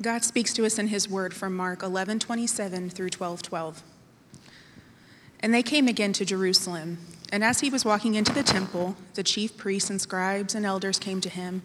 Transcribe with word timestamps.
God 0.00 0.24
speaks 0.24 0.52
to 0.54 0.64
us 0.64 0.78
in 0.78 0.88
his 0.88 1.08
word 1.08 1.34
from 1.34 1.56
Mark 1.56 1.82
11 1.82 2.20
27 2.20 2.90
through 2.90 3.10
12 3.10 3.42
12. 3.42 3.82
And 5.40 5.52
they 5.52 5.62
came 5.62 5.88
again 5.88 6.12
to 6.14 6.24
Jerusalem. 6.24 6.98
And 7.30 7.44
as 7.44 7.60
he 7.60 7.70
was 7.70 7.84
walking 7.84 8.14
into 8.14 8.32
the 8.32 8.42
temple, 8.42 8.96
the 9.14 9.22
chief 9.22 9.56
priests 9.56 9.90
and 9.90 10.00
scribes 10.00 10.54
and 10.54 10.64
elders 10.64 10.98
came 10.98 11.20
to 11.20 11.28
him. 11.28 11.62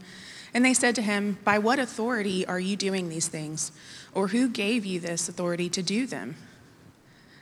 And 0.53 0.65
they 0.65 0.73
said 0.73 0.95
to 0.95 1.01
him, 1.01 1.37
By 1.43 1.57
what 1.59 1.79
authority 1.79 2.45
are 2.45 2.59
you 2.59 2.75
doing 2.75 3.09
these 3.09 3.27
things? 3.27 3.71
Or 4.13 4.29
who 4.29 4.49
gave 4.49 4.85
you 4.85 4.99
this 4.99 5.29
authority 5.29 5.69
to 5.69 5.81
do 5.81 6.05
them? 6.05 6.35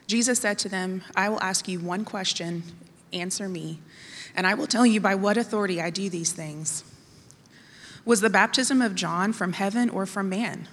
Jesus 0.07 0.39
said 0.39 0.59
to 0.59 0.69
them, 0.69 1.03
I 1.15 1.29
will 1.29 1.41
ask 1.41 1.67
you 1.67 1.79
one 1.79 2.05
question, 2.05 2.63
answer 3.13 3.47
me, 3.47 3.79
and 4.35 4.45
I 4.45 4.53
will 4.53 4.67
tell 4.67 4.85
you 4.85 4.99
by 4.99 5.15
what 5.15 5.37
authority 5.37 5.81
I 5.81 5.89
do 5.89 6.09
these 6.09 6.33
things. 6.33 6.83
Was 8.03 8.21
the 8.21 8.29
baptism 8.29 8.81
of 8.81 8.95
John 8.95 9.31
from 9.31 9.53
heaven 9.53 9.89
or 9.89 10.05
from 10.05 10.29
man? 10.29 10.67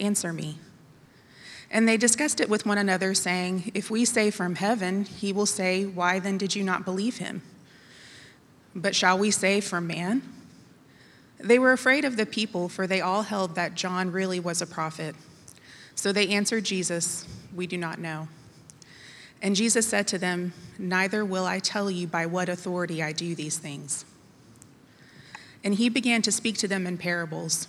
Answer 0.00 0.32
me. 0.32 0.58
And 1.70 1.88
they 1.88 1.96
discussed 1.96 2.40
it 2.40 2.48
with 2.48 2.66
one 2.66 2.78
another, 2.78 3.14
saying, 3.14 3.72
If 3.74 3.90
we 3.90 4.04
say 4.04 4.30
from 4.30 4.54
heaven, 4.54 5.04
he 5.04 5.32
will 5.32 5.46
say, 5.46 5.84
Why 5.84 6.18
then 6.18 6.38
did 6.38 6.54
you 6.54 6.62
not 6.62 6.84
believe 6.84 7.18
him? 7.18 7.42
But 8.74 8.94
shall 8.94 9.18
we 9.18 9.30
say 9.30 9.60
from 9.60 9.86
man? 9.86 10.22
They 11.38 11.58
were 11.58 11.72
afraid 11.72 12.04
of 12.04 12.16
the 12.16 12.26
people, 12.26 12.68
for 12.68 12.86
they 12.86 13.00
all 13.00 13.22
held 13.22 13.54
that 13.54 13.74
John 13.74 14.12
really 14.12 14.40
was 14.40 14.62
a 14.62 14.66
prophet. 14.66 15.14
So 15.94 16.12
they 16.12 16.28
answered 16.28 16.64
Jesus, 16.64 17.26
We 17.54 17.66
do 17.66 17.76
not 17.76 17.98
know. 17.98 18.28
And 19.42 19.54
Jesus 19.54 19.86
said 19.86 20.06
to 20.08 20.18
them, 20.18 20.52
Neither 20.78 21.24
will 21.24 21.44
I 21.44 21.58
tell 21.58 21.90
you 21.90 22.06
by 22.06 22.26
what 22.26 22.48
authority 22.48 23.02
I 23.02 23.12
do 23.12 23.34
these 23.34 23.58
things. 23.58 24.04
And 25.62 25.74
he 25.74 25.88
began 25.88 26.22
to 26.22 26.32
speak 26.32 26.56
to 26.58 26.68
them 26.68 26.86
in 26.86 26.98
parables. 26.98 27.68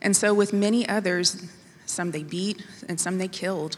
And 0.00 0.16
so, 0.16 0.32
with 0.32 0.52
many 0.52 0.88
others, 0.88 1.44
some 1.86 2.10
they 2.10 2.22
beat 2.22 2.64
and 2.88 3.00
some 3.00 3.18
they 3.18 3.28
killed. 3.28 3.76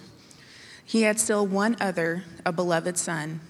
He 0.85 1.03
had 1.03 1.21
still 1.21 1.47
one 1.47 1.77
other, 1.81 2.25
a 2.45 2.53
beloved 2.53 2.99
son. 2.99 3.41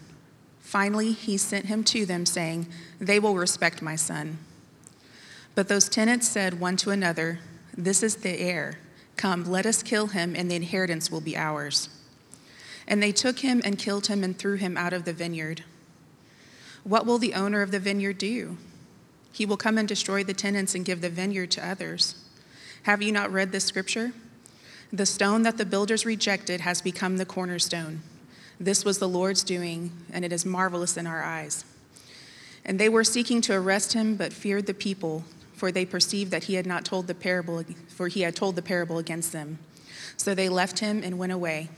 Finally, 0.60 1.12
he 1.12 1.36
sent 1.36 1.66
him 1.66 1.82
to 1.84 2.06
them, 2.06 2.26
saying, 2.26 2.68
They 3.00 3.18
will 3.18 3.34
respect 3.34 3.82
my 3.82 3.96
son. 3.96 4.38
But 5.54 5.68
those 5.68 5.88
tenants 5.88 6.28
said 6.28 6.60
one 6.60 6.76
to 6.78 6.90
another, 6.90 7.40
This 7.76 8.02
is 8.02 8.16
the 8.16 8.38
heir. 8.38 8.78
Come, 9.16 9.44
let 9.44 9.66
us 9.66 9.82
kill 9.82 10.08
him, 10.08 10.34
and 10.36 10.50
the 10.50 10.54
inheritance 10.54 11.10
will 11.10 11.20
be 11.20 11.36
ours. 11.36 11.88
And 12.86 13.02
they 13.02 13.12
took 13.12 13.40
him 13.40 13.60
and 13.64 13.78
killed 13.78 14.06
him 14.06 14.22
and 14.22 14.38
threw 14.38 14.56
him 14.56 14.76
out 14.76 14.92
of 14.92 15.04
the 15.04 15.12
vineyard. 15.12 15.64
What 16.84 17.04
will 17.06 17.18
the 17.18 17.34
owner 17.34 17.62
of 17.62 17.70
the 17.70 17.80
vineyard 17.80 18.18
do? 18.18 18.56
He 19.32 19.46
will 19.46 19.56
come 19.56 19.78
and 19.78 19.86
destroy 19.86 20.24
the 20.24 20.34
tenants 20.34 20.74
and 20.74 20.84
give 20.84 21.00
the 21.00 21.10
vineyard 21.10 21.50
to 21.52 21.66
others. 21.66 22.14
Have 22.84 23.02
you 23.02 23.12
not 23.12 23.30
read 23.30 23.52
this 23.52 23.64
scripture? 23.64 24.12
The 24.92 25.06
stone 25.06 25.42
that 25.42 25.58
the 25.58 25.66
builders 25.66 26.06
rejected 26.06 26.62
has 26.62 26.80
become 26.80 27.18
the 27.18 27.26
cornerstone. 27.26 28.00
This 28.58 28.84
was 28.84 28.98
the 28.98 29.08
Lord's 29.08 29.44
doing, 29.44 29.92
and 30.12 30.24
it 30.24 30.32
is 30.32 30.44
marvelous 30.46 30.96
in 30.96 31.06
our 31.06 31.22
eyes. 31.22 31.64
And 32.64 32.78
they 32.78 32.88
were 32.88 33.04
seeking 33.04 33.40
to 33.42 33.54
arrest 33.54 33.92
him, 33.92 34.16
but 34.16 34.32
feared 34.32 34.66
the 34.66 34.74
people, 34.74 35.24
for 35.54 35.70
they 35.70 35.84
perceived 35.84 36.30
that 36.30 36.44
he 36.44 36.54
had 36.54 36.66
not 36.66 36.84
told 36.84 37.06
the 37.06 37.14
parable, 37.14 37.64
for 37.88 38.08
he 38.08 38.22
had 38.22 38.34
told 38.34 38.56
the 38.56 38.62
parable 38.62 38.98
against 38.98 39.32
them. 39.32 39.58
So 40.16 40.34
they 40.34 40.48
left 40.48 40.78
him 40.80 41.02
and 41.04 41.18
went 41.18 41.32
away. 41.32 41.68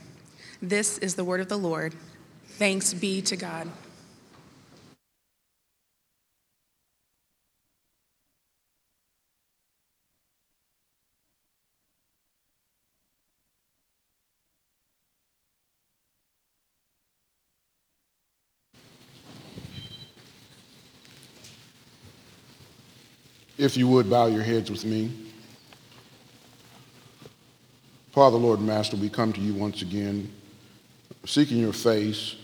This 0.61 0.97
is 0.97 1.15
the 1.15 1.23
word 1.23 1.41
of 1.41 1.49
the 1.49 1.57
Lord. 1.57 1.93
Thanks 2.47 2.93
be 2.93 3.21
to 3.23 3.35
God. 3.35 3.69
If 23.63 23.77
you 23.77 23.87
would 23.87 24.09
bow 24.09 24.25
your 24.25 24.43
heads 24.43 24.69
with 24.69 24.83
me. 24.83 25.09
Father, 28.11 28.35
Lord, 28.35 28.59
Master, 28.59 28.97
we 28.97 29.07
come 29.07 29.31
to 29.31 29.39
you 29.39 29.53
once 29.53 29.81
again, 29.81 30.29
seeking 31.25 31.59
your 31.59 31.71
face, 31.71 32.35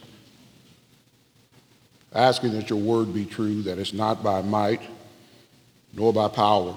asking 2.14 2.54
that 2.54 2.70
your 2.70 2.80
word 2.80 3.14
be 3.14 3.26
true, 3.26 3.62
that 3.64 3.78
it's 3.78 3.92
not 3.92 4.24
by 4.24 4.42
might 4.42 4.82
nor 5.92 6.14
by 6.14 6.30
power, 6.30 6.74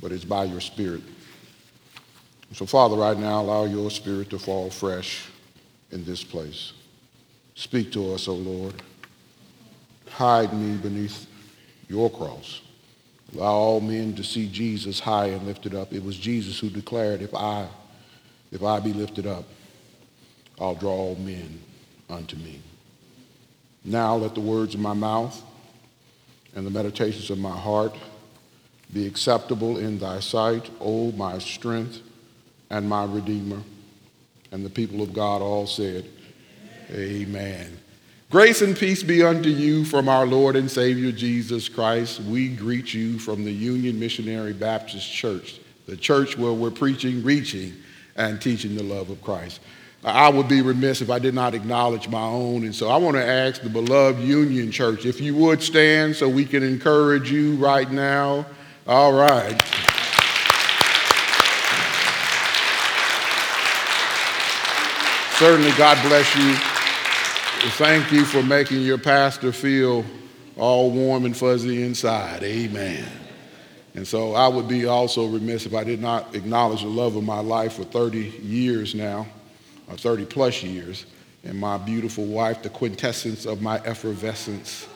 but 0.00 0.12
it's 0.12 0.24
by 0.24 0.44
your 0.44 0.60
spirit. 0.60 1.02
So, 2.52 2.66
Father, 2.66 2.94
right 2.94 3.18
now, 3.18 3.40
allow 3.40 3.64
your 3.64 3.90
spirit 3.90 4.30
to 4.30 4.38
fall 4.38 4.70
fresh 4.70 5.26
in 5.90 6.04
this 6.04 6.22
place. 6.22 6.72
Speak 7.56 7.90
to 7.94 8.14
us, 8.14 8.28
O 8.28 8.34
Lord. 8.34 8.80
Hide 10.08 10.52
me 10.52 10.76
beneath 10.76 11.26
your 11.88 12.08
cross. 12.08 12.60
Allow 13.32 13.52
all 13.52 13.80
men 13.80 14.14
to 14.16 14.24
see 14.24 14.48
Jesus 14.48 15.00
high 15.00 15.26
and 15.26 15.46
lifted 15.46 15.74
up. 15.74 15.92
It 15.92 16.04
was 16.04 16.16
Jesus 16.16 16.58
who 16.58 16.70
declared, 16.70 17.22
if 17.22 17.34
I, 17.34 17.66
if 18.52 18.62
I 18.62 18.80
be 18.80 18.92
lifted 18.92 19.26
up, 19.26 19.44
I'll 20.60 20.74
draw 20.74 20.92
all 20.92 21.16
men 21.16 21.60
unto 22.08 22.36
me. 22.36 22.60
Now 23.84 24.16
let 24.16 24.34
the 24.34 24.40
words 24.40 24.74
of 24.74 24.80
my 24.80 24.94
mouth 24.94 25.42
and 26.54 26.66
the 26.66 26.70
meditations 26.70 27.30
of 27.30 27.38
my 27.38 27.56
heart 27.56 27.94
be 28.92 29.06
acceptable 29.06 29.78
in 29.78 29.98
thy 29.98 30.20
sight, 30.20 30.70
O 30.80 31.10
my 31.12 31.38
strength 31.38 32.00
and 32.70 32.88
my 32.88 33.04
redeemer. 33.04 33.60
And 34.52 34.64
the 34.64 34.70
people 34.70 35.02
of 35.02 35.12
God 35.12 35.42
all 35.42 35.66
said, 35.66 36.06
Amen. 36.90 37.26
Amen. 37.26 37.83
Grace 38.34 38.62
and 38.62 38.76
peace 38.76 39.04
be 39.04 39.22
unto 39.22 39.48
you 39.48 39.84
from 39.84 40.08
our 40.08 40.26
Lord 40.26 40.56
and 40.56 40.68
Savior 40.68 41.12
Jesus 41.12 41.68
Christ. 41.68 42.18
We 42.18 42.48
greet 42.48 42.92
you 42.92 43.16
from 43.16 43.44
the 43.44 43.52
Union 43.52 44.00
Missionary 44.00 44.52
Baptist 44.52 45.08
Church, 45.08 45.60
the 45.86 45.96
church 45.96 46.36
where 46.36 46.52
we're 46.52 46.72
preaching, 46.72 47.22
reaching, 47.22 47.74
and 48.16 48.42
teaching 48.42 48.74
the 48.74 48.82
love 48.82 49.08
of 49.08 49.22
Christ. 49.22 49.60
I 50.02 50.30
would 50.30 50.48
be 50.48 50.62
remiss 50.62 51.00
if 51.00 51.10
I 51.10 51.20
did 51.20 51.32
not 51.32 51.54
acknowledge 51.54 52.08
my 52.08 52.24
own. 52.24 52.64
And 52.64 52.74
so 52.74 52.88
I 52.88 52.96
want 52.96 53.16
to 53.16 53.24
ask 53.24 53.62
the 53.62 53.70
beloved 53.70 54.18
Union 54.18 54.72
Church 54.72 55.06
if 55.06 55.20
you 55.20 55.36
would 55.36 55.62
stand 55.62 56.16
so 56.16 56.28
we 56.28 56.44
can 56.44 56.64
encourage 56.64 57.30
you 57.30 57.54
right 57.54 57.88
now. 57.88 58.46
All 58.88 59.12
right. 59.12 59.62
Certainly, 65.38 65.70
God 65.78 66.02
bless 66.08 66.34
you. 66.34 66.73
Thank 67.72 68.12
you 68.12 68.24
for 68.26 68.42
making 68.42 68.82
your 68.82 68.98
pastor 68.98 69.50
feel 69.50 70.04
all 70.56 70.90
warm 70.90 71.24
and 71.24 71.36
fuzzy 71.36 71.82
inside. 71.82 72.42
Amen. 72.42 73.04
And 73.94 74.06
so 74.06 74.34
I 74.34 74.48
would 74.48 74.68
be 74.68 74.84
also 74.86 75.26
remiss 75.26 75.64
if 75.64 75.74
I 75.74 75.82
did 75.82 76.00
not 76.00 76.34
acknowledge 76.34 76.82
the 76.82 76.88
love 76.88 77.16
of 77.16 77.24
my 77.24 77.40
life 77.40 77.74
for 77.74 77.84
30 77.84 78.18
years 78.42 78.94
now, 78.94 79.26
or 79.88 79.96
30 79.96 80.26
plus 80.26 80.62
years, 80.62 81.06
and 81.42 81.58
my 81.58 81.78
beautiful 81.78 82.26
wife, 82.26 82.62
the 82.62 82.68
quintessence 82.68 83.46
of 83.46 83.62
my 83.62 83.80
effervescence. 83.84 84.86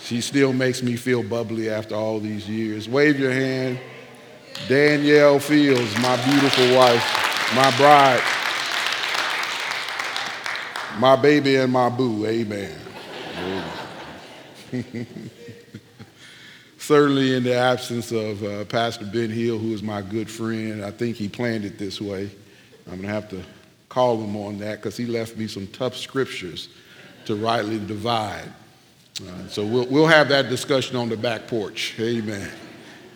She 0.00 0.20
still 0.20 0.52
makes 0.52 0.82
me 0.82 0.96
feel 0.96 1.22
bubbly 1.22 1.70
after 1.70 1.94
all 1.94 2.20
these 2.20 2.48
years. 2.48 2.86
Wave 2.86 3.18
your 3.18 3.32
hand. 3.32 3.80
Danielle 4.68 5.38
Fields, 5.38 5.98
my 6.00 6.22
beautiful 6.24 6.76
wife, 6.76 7.52
my 7.54 7.74
bride 7.76 8.22
my 10.98 11.16
baby 11.16 11.56
and 11.56 11.72
my 11.72 11.88
boo. 11.88 12.26
Amen. 12.26 12.74
Amen. 13.38 13.70
Certainly, 16.78 17.34
in 17.34 17.42
the 17.42 17.54
absence 17.54 18.12
of 18.12 18.42
uh, 18.42 18.64
Pastor 18.66 19.04
Ben 19.04 19.30
Hill, 19.30 19.58
who 19.58 19.72
is 19.72 19.82
my 19.82 20.02
good 20.02 20.30
friend, 20.30 20.84
I 20.84 20.90
think 20.90 21.16
he 21.16 21.28
planned 21.28 21.64
it 21.64 21.78
this 21.78 22.00
way. 22.00 22.30
I'm 22.86 22.96
going 22.96 23.02
to 23.02 23.08
have 23.08 23.28
to 23.30 23.42
call 23.88 24.22
him 24.22 24.36
on 24.36 24.58
that 24.58 24.76
because 24.76 24.96
he 24.96 25.06
left 25.06 25.36
me 25.36 25.48
some 25.48 25.66
tough 25.68 25.96
scriptures 25.96 26.68
to 27.24 27.34
rightly 27.34 27.78
divide. 27.78 28.52
Uh, 29.20 29.48
so 29.48 29.66
we'll, 29.66 29.86
we'll 29.86 30.06
have 30.06 30.28
that 30.28 30.48
discussion 30.48 30.96
on 30.96 31.08
the 31.08 31.16
back 31.16 31.48
porch. 31.48 31.94
Amen. 31.98 32.50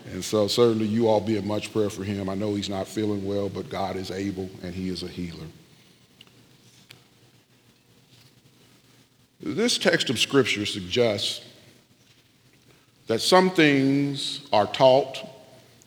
And 0.06 0.24
so, 0.24 0.48
certainly, 0.48 0.86
you 0.86 1.06
all 1.06 1.20
be 1.20 1.36
in 1.36 1.46
much 1.46 1.72
prayer 1.72 1.90
for 1.90 2.02
him. 2.02 2.28
I 2.28 2.34
know 2.34 2.54
he's 2.54 2.70
not 2.70 2.88
feeling 2.88 3.24
well, 3.24 3.48
but 3.48 3.68
God 3.68 3.96
is 3.96 4.10
able 4.10 4.50
and 4.62 4.74
he 4.74 4.88
is 4.88 5.02
a 5.02 5.08
healer. 5.08 5.46
This 9.42 9.78
text 9.78 10.10
of 10.10 10.18
Scripture 10.18 10.66
suggests 10.66 11.44
that 13.06 13.20
some 13.20 13.50
things 13.50 14.46
are 14.52 14.66
taught 14.66 15.26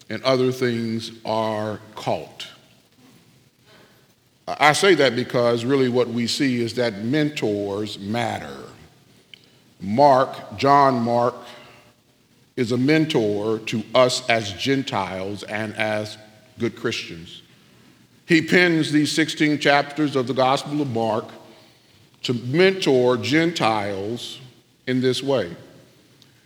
and 0.10 0.24
other 0.24 0.52
things 0.52 1.12
are 1.24 1.80
caught. 1.96 2.48
I 4.48 4.74
say 4.74 4.96
that 4.96 5.16
because 5.16 5.64
really 5.64 5.88
what 5.88 6.10
we 6.10 6.28
see 6.28 6.62
is 6.62 6.74
that 6.76 6.98
mentors 7.00 7.98
matter. 8.00 8.58
Mark, 9.80 10.58
John 10.58 10.96
Mark, 10.96 11.36
is 12.56 12.72
a 12.72 12.78
mentor 12.78 13.60
to 13.60 13.84
us 13.96 14.28
as 14.30 14.52
Gentiles 14.54 15.44
and 15.44 15.76
as 15.76 16.18
good 16.60 16.76
Christians. 16.76 17.42
He 18.26 18.42
pens 18.42 18.92
these 18.92 19.12
16 19.12 19.60
chapters 19.60 20.16
of 20.16 20.28
the 20.28 20.34
Gospel 20.34 20.82
of 20.82 20.90
Mark 20.90 21.26
to 22.24 22.34
mentor 22.34 23.18
Gentiles 23.18 24.40
in 24.88 25.02
this 25.02 25.22
way. 25.22 25.56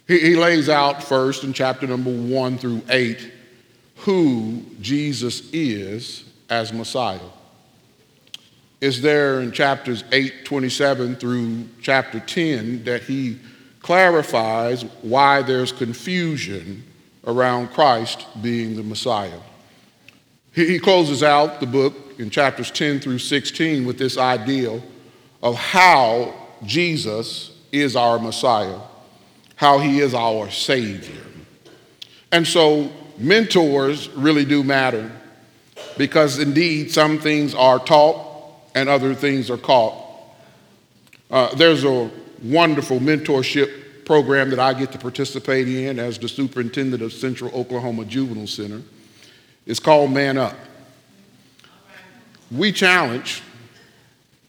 He, 0.07 0.19
he 0.19 0.35
lays 0.35 0.69
out 0.69 1.03
first 1.03 1.43
in 1.43 1.53
chapter 1.53 1.87
number 1.87 2.11
one 2.11 2.57
through 2.57 2.81
eight 2.89 3.31
who 3.97 4.63
Jesus 4.79 5.51
is 5.51 6.23
as 6.49 6.71
Messiah. 6.71 7.19
Is 8.79 9.01
there 9.01 9.41
in 9.41 9.51
chapters 9.51 10.03
8, 10.11 10.45
27 10.45 11.15
through 11.15 11.67
chapter 11.81 12.19
10 12.19 12.83
that 12.83 13.03
he 13.03 13.39
clarifies 13.81 14.83
why 15.01 15.41
there's 15.41 15.71
confusion 15.71 16.83
around 17.25 17.69
Christ 17.69 18.25
being 18.41 18.75
the 18.75 18.83
Messiah. 18.83 19.39
He, 20.53 20.79
closes 20.79 21.21
out 21.21 21.59
the 21.59 21.67
book 21.67 21.93
in 22.17 22.29
chapters 22.29 22.71
10 22.71 22.99
through 22.99 23.19
16 23.19 23.85
with 23.85 23.99
this 23.99 24.17
idea 24.17 24.81
of 25.41 25.55
how 25.55 26.33
Jesus 26.63 27.51
is 27.71 27.95
our 27.95 28.19
Messiah, 28.19 28.79
how 29.55 29.79
he 29.79 29.99
is 29.99 30.13
our 30.13 30.49
Savior. 30.49 31.23
And 32.31 32.47
so 32.47 32.91
mentors 33.17 34.09
really 34.09 34.45
do 34.45 34.63
matter 34.63 35.11
because 35.97 36.39
indeed 36.39 36.91
some 36.91 37.19
things 37.19 37.53
are 37.53 37.79
taught 37.79 38.25
and 38.75 38.89
other 38.89 39.13
things 39.13 39.49
are 39.49 39.57
caught. 39.57 39.95
Uh, 41.29 41.53
there's 41.55 41.83
a 41.83 42.09
wonderful 42.43 42.99
mentorship 42.99 44.05
program 44.05 44.49
that 44.51 44.59
I 44.59 44.73
get 44.73 44.91
to 44.93 44.97
participate 44.97 45.67
in 45.67 45.99
as 45.99 46.17
the 46.17 46.29
superintendent 46.29 47.01
of 47.01 47.11
Central 47.11 47.51
Oklahoma 47.51 48.05
Juvenile 48.05 48.47
Center. 48.47 48.81
It's 49.65 49.79
called 49.79 50.11
Man 50.11 50.37
Up. 50.37 50.55
We 52.49 52.71
challenge 52.71 53.43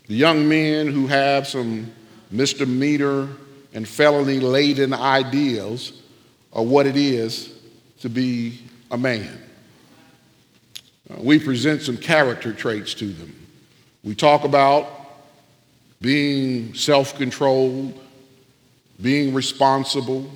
the 0.09 0.15
young 0.15 0.49
men 0.49 0.89
who 0.89 1.07
have 1.07 1.47
some 1.47 1.93
misdemeanor 2.31 3.29
and 3.75 3.87
felony 3.87 4.41
laden 4.41 4.93
ideals 4.95 5.93
of 6.53 6.67
what 6.67 6.87
it 6.87 6.97
is 6.97 7.55
to 8.01 8.09
be 8.09 8.61
a 8.91 8.97
man. 8.97 9.39
Uh, 11.11 11.17
we 11.21 11.39
present 11.39 11.83
some 11.83 11.97
character 11.97 12.53
traits 12.53 12.95
to 12.95 13.07
them. 13.07 13.35
We 14.03 14.15
talk 14.15 14.45
about 14.45 14.89
being 16.01 16.75
self 16.75 17.15
controlled, 17.17 17.99
being 19.03 19.35
responsible. 19.35 20.31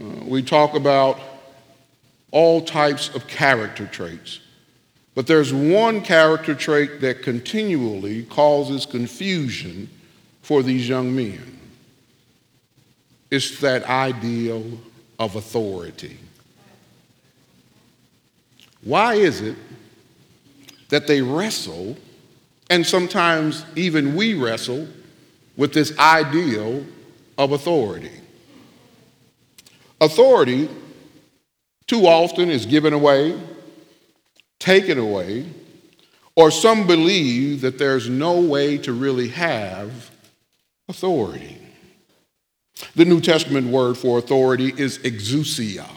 Uh, 0.00 0.24
we 0.24 0.42
talk 0.42 0.74
about 0.74 1.20
all 2.32 2.60
types 2.60 3.14
of 3.14 3.28
character 3.28 3.86
traits. 3.86 4.40
But 5.16 5.26
there's 5.26 5.52
one 5.52 6.02
character 6.02 6.54
trait 6.54 7.00
that 7.00 7.22
continually 7.22 8.22
causes 8.26 8.86
confusion 8.86 9.88
for 10.42 10.62
these 10.62 10.88
young 10.88 11.16
men. 11.16 11.58
It's 13.32 13.58
that 13.58 13.82
ideal 13.84 14.64
of 15.18 15.34
authority. 15.34 16.18
Why 18.84 19.14
is 19.14 19.40
it 19.40 19.56
that 20.90 21.08
they 21.08 21.20
wrestle 21.22 21.96
and 22.70 22.86
sometimes 22.86 23.64
even 23.76 24.14
we 24.14 24.34
wrestle 24.34 24.88
with 25.56 25.72
this 25.72 25.96
ideal 25.98 26.84
of 27.38 27.52
authority. 27.52 28.10
Authority, 30.00 30.68
too 31.86 32.06
often, 32.06 32.50
is 32.50 32.66
given 32.66 32.92
away, 32.92 33.38
taken 34.66 34.98
away, 34.98 35.46
or 36.34 36.50
some 36.50 36.88
believe 36.88 37.60
that 37.60 37.78
there's 37.78 38.08
no 38.08 38.40
way 38.40 38.76
to 38.76 38.92
really 38.92 39.28
have 39.28 40.10
authority. 40.88 41.56
The 42.96 43.04
New 43.04 43.20
Testament 43.20 43.68
word 43.68 43.96
for 43.96 44.18
authority 44.18 44.74
is 44.76 44.98
exousia, 44.98 45.88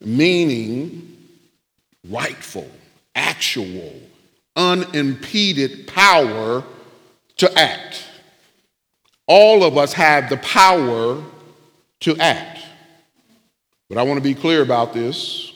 meaning 0.00 1.18
rightful, 2.08 2.70
actual, 3.14 3.92
unimpeded 4.56 5.86
power 5.86 6.64
to 7.36 7.58
act. 7.58 8.06
All 9.26 9.64
of 9.64 9.76
us 9.76 9.92
have 9.92 10.30
the 10.30 10.38
power 10.38 11.22
to 12.00 12.16
act. 12.16 12.60
But 13.90 13.98
I 13.98 14.02
want 14.02 14.16
to 14.16 14.24
be 14.24 14.34
clear 14.34 14.62
about 14.62 14.94
this. 14.94 15.53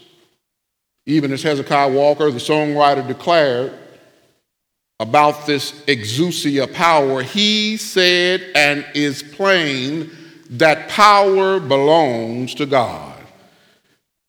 Even 1.08 1.32
as 1.32 1.42
Hezekiah 1.42 1.90
Walker, 1.90 2.30
the 2.30 2.38
songwriter, 2.38 3.04
declared 3.06 3.72
about 5.00 5.46
this 5.46 5.72
exousia 5.86 6.70
power, 6.70 7.22
he 7.22 7.78
said 7.78 8.44
and 8.54 8.84
is 8.94 9.22
plain 9.22 10.10
that 10.50 10.90
power 10.90 11.60
belongs 11.60 12.54
to 12.56 12.66
God. 12.66 13.18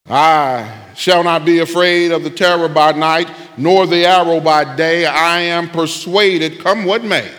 I 0.09 0.85
shall 0.95 1.21
not 1.21 1.43
be 1.43 1.59
afraid 1.59 2.13
of 2.13 2.23
the 2.23 2.29
terror 2.29 2.69
by 2.69 2.93
night, 2.93 3.29
nor 3.57 3.85
the 3.85 4.05
arrow 4.05 4.39
by 4.39 4.77
day. 4.77 5.05
I 5.05 5.41
am 5.41 5.69
persuaded, 5.69 6.59
come 6.59 6.85
what 6.85 7.03
may. 7.03 7.29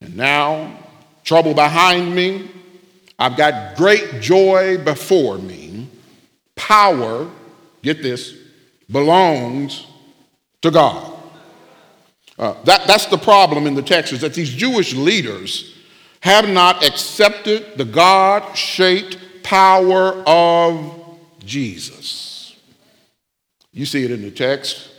And 0.00 0.16
now, 0.16 0.78
trouble 1.24 1.52
behind 1.52 2.14
me, 2.14 2.48
I've 3.18 3.36
got 3.36 3.76
great 3.76 4.20
joy 4.20 4.78
before 4.78 5.38
me. 5.38 5.63
Power, 6.56 7.30
get 7.82 8.02
this, 8.02 8.34
belongs 8.90 9.86
to 10.62 10.70
God. 10.70 11.12
Uh, 12.38 12.54
that, 12.64 12.86
that's 12.86 13.06
the 13.06 13.18
problem 13.18 13.66
in 13.66 13.74
the 13.74 13.82
text 13.82 14.12
is 14.12 14.20
that 14.20 14.34
these 14.34 14.52
Jewish 14.52 14.94
leaders 14.94 15.74
have 16.20 16.48
not 16.48 16.84
accepted 16.84 17.76
the 17.76 17.84
God 17.84 18.56
shaped 18.56 19.18
power 19.42 20.22
of 20.26 21.18
Jesus. 21.44 22.56
You 23.72 23.86
see 23.86 24.04
it 24.04 24.10
in 24.10 24.22
the 24.22 24.30
text. 24.30 24.90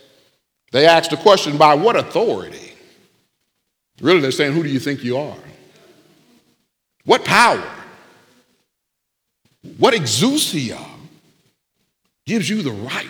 They 0.71 0.85
asked 0.85 1.09
the 1.09 1.17
question 1.17 1.57
by 1.57 1.73
what 1.75 1.95
authority? 1.95 2.73
Really, 4.01 4.19
they're 4.19 4.31
saying, 4.31 4.53
Who 4.53 4.63
do 4.63 4.69
you 4.69 4.79
think 4.79 5.03
you 5.03 5.17
are? 5.17 5.37
What 7.05 7.23
power? 7.23 7.63
What 9.77 9.93
exousia 9.93 10.79
gives 12.25 12.49
you 12.49 12.61
the 12.61 12.71
right? 12.71 13.07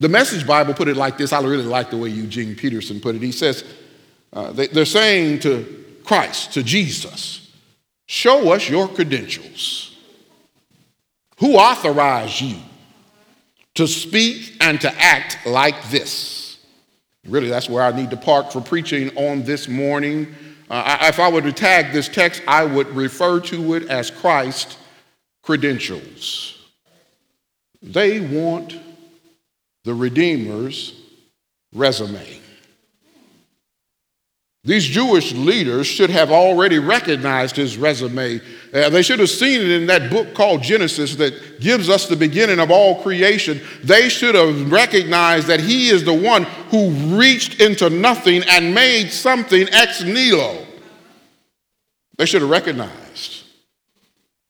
The 0.00 0.08
Message 0.08 0.46
Bible 0.46 0.74
put 0.74 0.88
it 0.88 0.96
like 0.96 1.16
this. 1.16 1.32
I 1.32 1.40
really 1.42 1.64
like 1.64 1.90
the 1.90 1.96
way 1.96 2.10
Eugene 2.10 2.54
Peterson 2.54 3.00
put 3.00 3.14
it. 3.14 3.22
He 3.22 3.32
says, 3.32 3.64
uh, 4.32 4.52
they, 4.52 4.66
they're 4.66 4.84
saying 4.84 5.40
to 5.40 5.84
Christ, 6.04 6.52
to 6.54 6.62
Jesus, 6.62 7.46
Show 8.06 8.52
us 8.52 8.68
your 8.68 8.88
credentials. 8.88 9.96
Who 11.38 11.56
authorized 11.56 12.40
you 12.40 12.56
to 13.74 13.86
speak 13.86 14.56
and 14.60 14.80
to 14.80 14.92
act 14.96 15.44
like 15.44 15.90
this? 15.90 16.58
Really, 17.26 17.48
that's 17.48 17.68
where 17.68 17.82
I 17.82 17.94
need 17.94 18.10
to 18.10 18.16
park 18.16 18.52
for 18.52 18.60
preaching 18.60 19.14
on 19.16 19.42
this 19.42 19.66
morning. 19.66 20.34
Uh, 20.70 20.98
if 21.02 21.18
I 21.18 21.28
were 21.28 21.42
to 21.42 21.52
tag 21.52 21.92
this 21.92 22.08
text, 22.08 22.42
I 22.46 22.64
would 22.64 22.88
refer 22.94 23.40
to 23.40 23.74
it 23.74 23.88
as 23.88 24.10
Christ 24.10 24.78
credentials. 25.42 26.55
They 27.86 28.18
want 28.18 28.76
the 29.84 29.94
Redeemer's 29.94 30.92
resume. 31.72 32.40
These 34.64 34.84
Jewish 34.84 35.32
leaders 35.32 35.86
should 35.86 36.10
have 36.10 36.32
already 36.32 36.80
recognized 36.80 37.54
his 37.54 37.78
resume. 37.78 38.40
Uh, 38.74 38.90
they 38.90 39.02
should 39.02 39.20
have 39.20 39.30
seen 39.30 39.60
it 39.60 39.70
in 39.70 39.86
that 39.86 40.10
book 40.10 40.34
called 40.34 40.64
Genesis 40.64 41.14
that 41.16 41.60
gives 41.60 41.88
us 41.88 42.08
the 42.08 42.16
beginning 42.16 42.58
of 42.58 42.72
all 42.72 43.00
creation. 43.00 43.60
They 43.84 44.08
should 44.08 44.34
have 44.34 44.72
recognized 44.72 45.46
that 45.46 45.60
he 45.60 45.88
is 45.90 46.02
the 46.02 46.12
one 46.12 46.42
who 46.70 46.90
reached 47.16 47.60
into 47.60 47.88
nothing 47.88 48.42
and 48.48 48.74
made 48.74 49.10
something 49.12 49.68
ex 49.70 50.02
nihilo. 50.02 50.66
They 52.18 52.26
should 52.26 52.42
have 52.42 52.50
recognized 52.50 53.05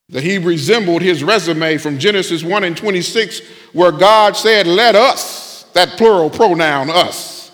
that 0.09 0.23
he 0.23 0.39
resembled 0.39 1.03
his 1.03 1.25
resume 1.25 1.79
from 1.79 1.99
Genesis 1.99 2.45
1 2.45 2.65
and 2.65 2.77
26, 2.77 3.41
where 3.73 3.93
God 3.93 4.37
said, 4.37 4.67
Let 4.67 4.95
us, 4.95 5.65
that 5.73 5.97
plural 5.97 6.31
pronoun, 6.31 6.91
us, 6.91 7.51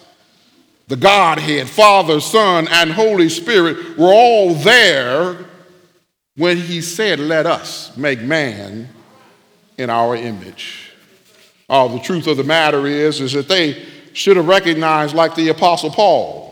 the 0.89 0.97
Godhead, 0.97 1.69
Father, 1.69 2.21
Son, 2.21 2.69
and 2.71 2.93
Holy 2.93 3.31
Spirit, 3.31 3.97
were 3.97 4.13
all 4.13 4.55
there 4.55 5.47
when 6.37 6.59
he 6.59 6.83
said, 6.83 7.19
Let 7.19 7.47
us 7.47 7.97
make 7.97 8.21
man 8.21 8.89
in 9.79 9.89
our 9.89 10.15
image. 10.15 10.93
Oh, 11.71 11.89
the 11.89 12.01
truth 12.01 12.27
of 12.27 12.37
the 12.37 12.45
matter 12.45 12.87
is, 12.87 13.23
is 13.23 13.33
that 13.33 13.49
they 13.49 13.83
should 14.13 14.37
have 14.37 14.47
recognized, 14.47 15.15
like 15.15 15.35
the 15.35 15.49
Apostle 15.49 15.89
Paul, 15.89 16.51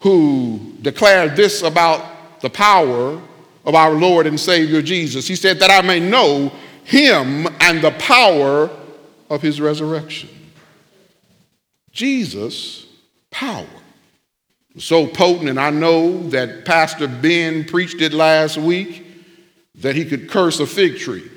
who 0.00 0.74
declared 0.82 1.36
this 1.36 1.62
about 1.62 2.40
the 2.40 2.50
power 2.50 3.22
of 3.64 3.74
our 3.74 3.92
Lord 3.92 4.26
and 4.26 4.38
Savior 4.38 4.82
Jesus. 4.82 5.26
He 5.26 5.36
said, 5.36 5.58
That 5.58 5.70
I 5.70 5.86
may 5.86 6.00
know 6.00 6.52
him 6.84 7.46
and 7.60 7.82
the 7.82 7.94
power 7.98 8.70
of 9.28 9.42
his 9.42 9.60
resurrection. 9.60 10.28
Jesus' 11.92 12.86
power 13.30 13.66
so 14.78 15.06
potent, 15.06 15.48
and 15.48 15.58
I 15.58 15.70
know 15.70 16.28
that 16.30 16.64
Pastor 16.64 17.08
Ben 17.08 17.64
preached 17.64 18.00
it 18.00 18.12
last 18.12 18.56
week 18.56 19.06
that 19.76 19.96
he 19.96 20.04
could 20.04 20.28
curse 20.28 20.60
a 20.60 20.66
fig 20.66 20.98
tree 20.98 21.28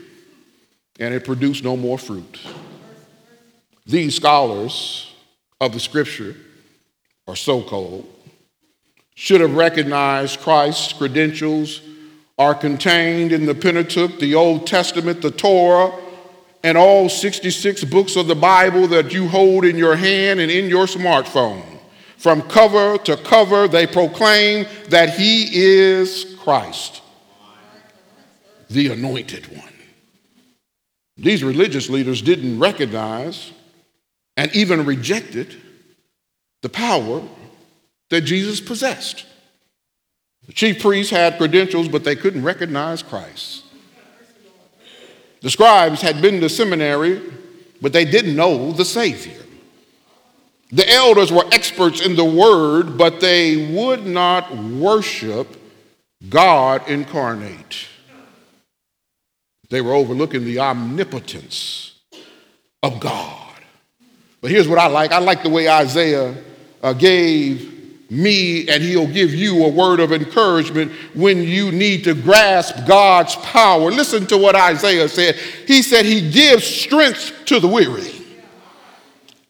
and 1.00 1.14
it 1.14 1.26
produced 1.26 1.64
no 1.64 1.76
more 1.76 1.98
fruit. 1.98 2.40
These 3.86 4.16
scholars 4.16 5.14
of 5.60 5.74
the 5.74 5.80
scripture, 5.80 6.36
or 7.26 7.36
so 7.36 7.62
called, 7.62 8.08
should 9.16 9.42
have 9.42 9.56
recognized 9.56 10.40
Christ's 10.40 10.94
credentials 10.94 11.82
are 12.44 12.54
contained 12.54 13.32
in 13.32 13.46
the 13.46 13.56
Pentateuch, 13.56 14.20
the 14.20 14.36
Old 14.36 14.68
Testament, 14.68 15.22
the 15.22 15.32
Torah, 15.32 15.94
and 16.62 16.78
all 16.78 17.08
66 17.08 17.86
books 17.86 18.18
of 18.18 18.28
the 18.28 18.36
Bible 18.36 18.88
that 18.88 19.14
you 19.14 19.30
hold 19.30 19.64
in 19.64 19.78
your 19.78 19.96
hand 19.96 20.42
and 20.42 20.52
in 20.52 20.70
your 20.70 20.86
smartphone. 20.86 21.64
From 22.18 22.42
cover 22.42 22.98
to 23.00 23.16
cover, 23.16 23.68
they 23.70 23.88
proclaim 23.88 24.66
that 24.90 25.12
he 25.12 25.48
is 25.54 26.36
Christ, 26.40 27.02
the 28.70 28.92
anointed 28.92 29.48
one. 29.56 29.74
These 31.16 31.44
religious 31.44 31.90
leaders 31.90 32.22
didn't 32.22 32.60
recognize 32.60 33.54
and 34.36 34.54
even 34.54 34.86
rejected 34.86 35.56
the 36.62 36.70
power 36.70 37.22
that 38.10 38.22
Jesus 38.22 38.60
possessed. 38.60 39.26
The 40.48 40.54
chief 40.54 40.82
priests 40.82 41.12
had 41.12 41.38
credentials, 41.38 41.88
but 41.88 42.04
they 42.04 42.16
couldn't 42.16 42.44
recognize 42.44 43.02
Christ. 43.02 43.64
The 45.42 45.50
scribes 45.50 46.02
had 46.02 46.22
been 46.22 46.40
to 46.42 46.50
seminary, 46.50 47.22
but 47.82 47.94
they 47.94 48.06
didn't 48.06 48.36
know 48.36 48.72
the 48.72 48.86
Savior. 48.86 49.42
The 50.72 50.90
elders 50.90 51.32
were 51.32 51.46
experts 51.52 52.02
in 52.02 52.16
the 52.16 52.26
word, 52.26 52.98
but 52.98 53.20
they 53.20 53.74
would 53.74 54.06
not 54.06 54.56
worship 54.56 55.48
God 56.30 56.90
incarnate. 56.90 57.88
They 59.70 59.82
were 59.82 59.94
overlooking 59.94 60.46
the 60.46 60.60
omnipotence 60.60 62.00
of 62.82 63.00
God. 63.00 63.54
But 64.42 64.52
here's 64.52 64.68
what 64.68 64.80
I 64.80 64.88
like 64.88 65.12
I 65.12 65.20
like 65.20 65.44
the 65.44 65.50
way 65.50 65.70
Isaiah 65.70 66.36
uh, 66.82 66.94
gave 66.94 67.83
me 68.14 68.68
and 68.70 68.84
he'll 68.84 69.08
give 69.08 69.34
you 69.34 69.66
a 69.66 69.70
word 69.70 70.00
of 70.00 70.12
encouragement 70.12 70.92
when 71.14 71.44
you 71.44 71.72
need 71.72 72.04
to 72.04 72.14
grasp 72.14 72.86
God's 72.88 73.36
power. 73.38 73.92
Listen 73.92 74.26
to 74.28 74.38
what 74.38 74.56
Isaiah 74.56 75.10
said. 75.10 75.36
He 75.68 75.82
said, 75.82 76.06
He 76.06 76.32
gives 76.32 76.66
strength 76.66 77.46
to 77.46 77.60
the 77.60 77.68
weary, 77.68 78.12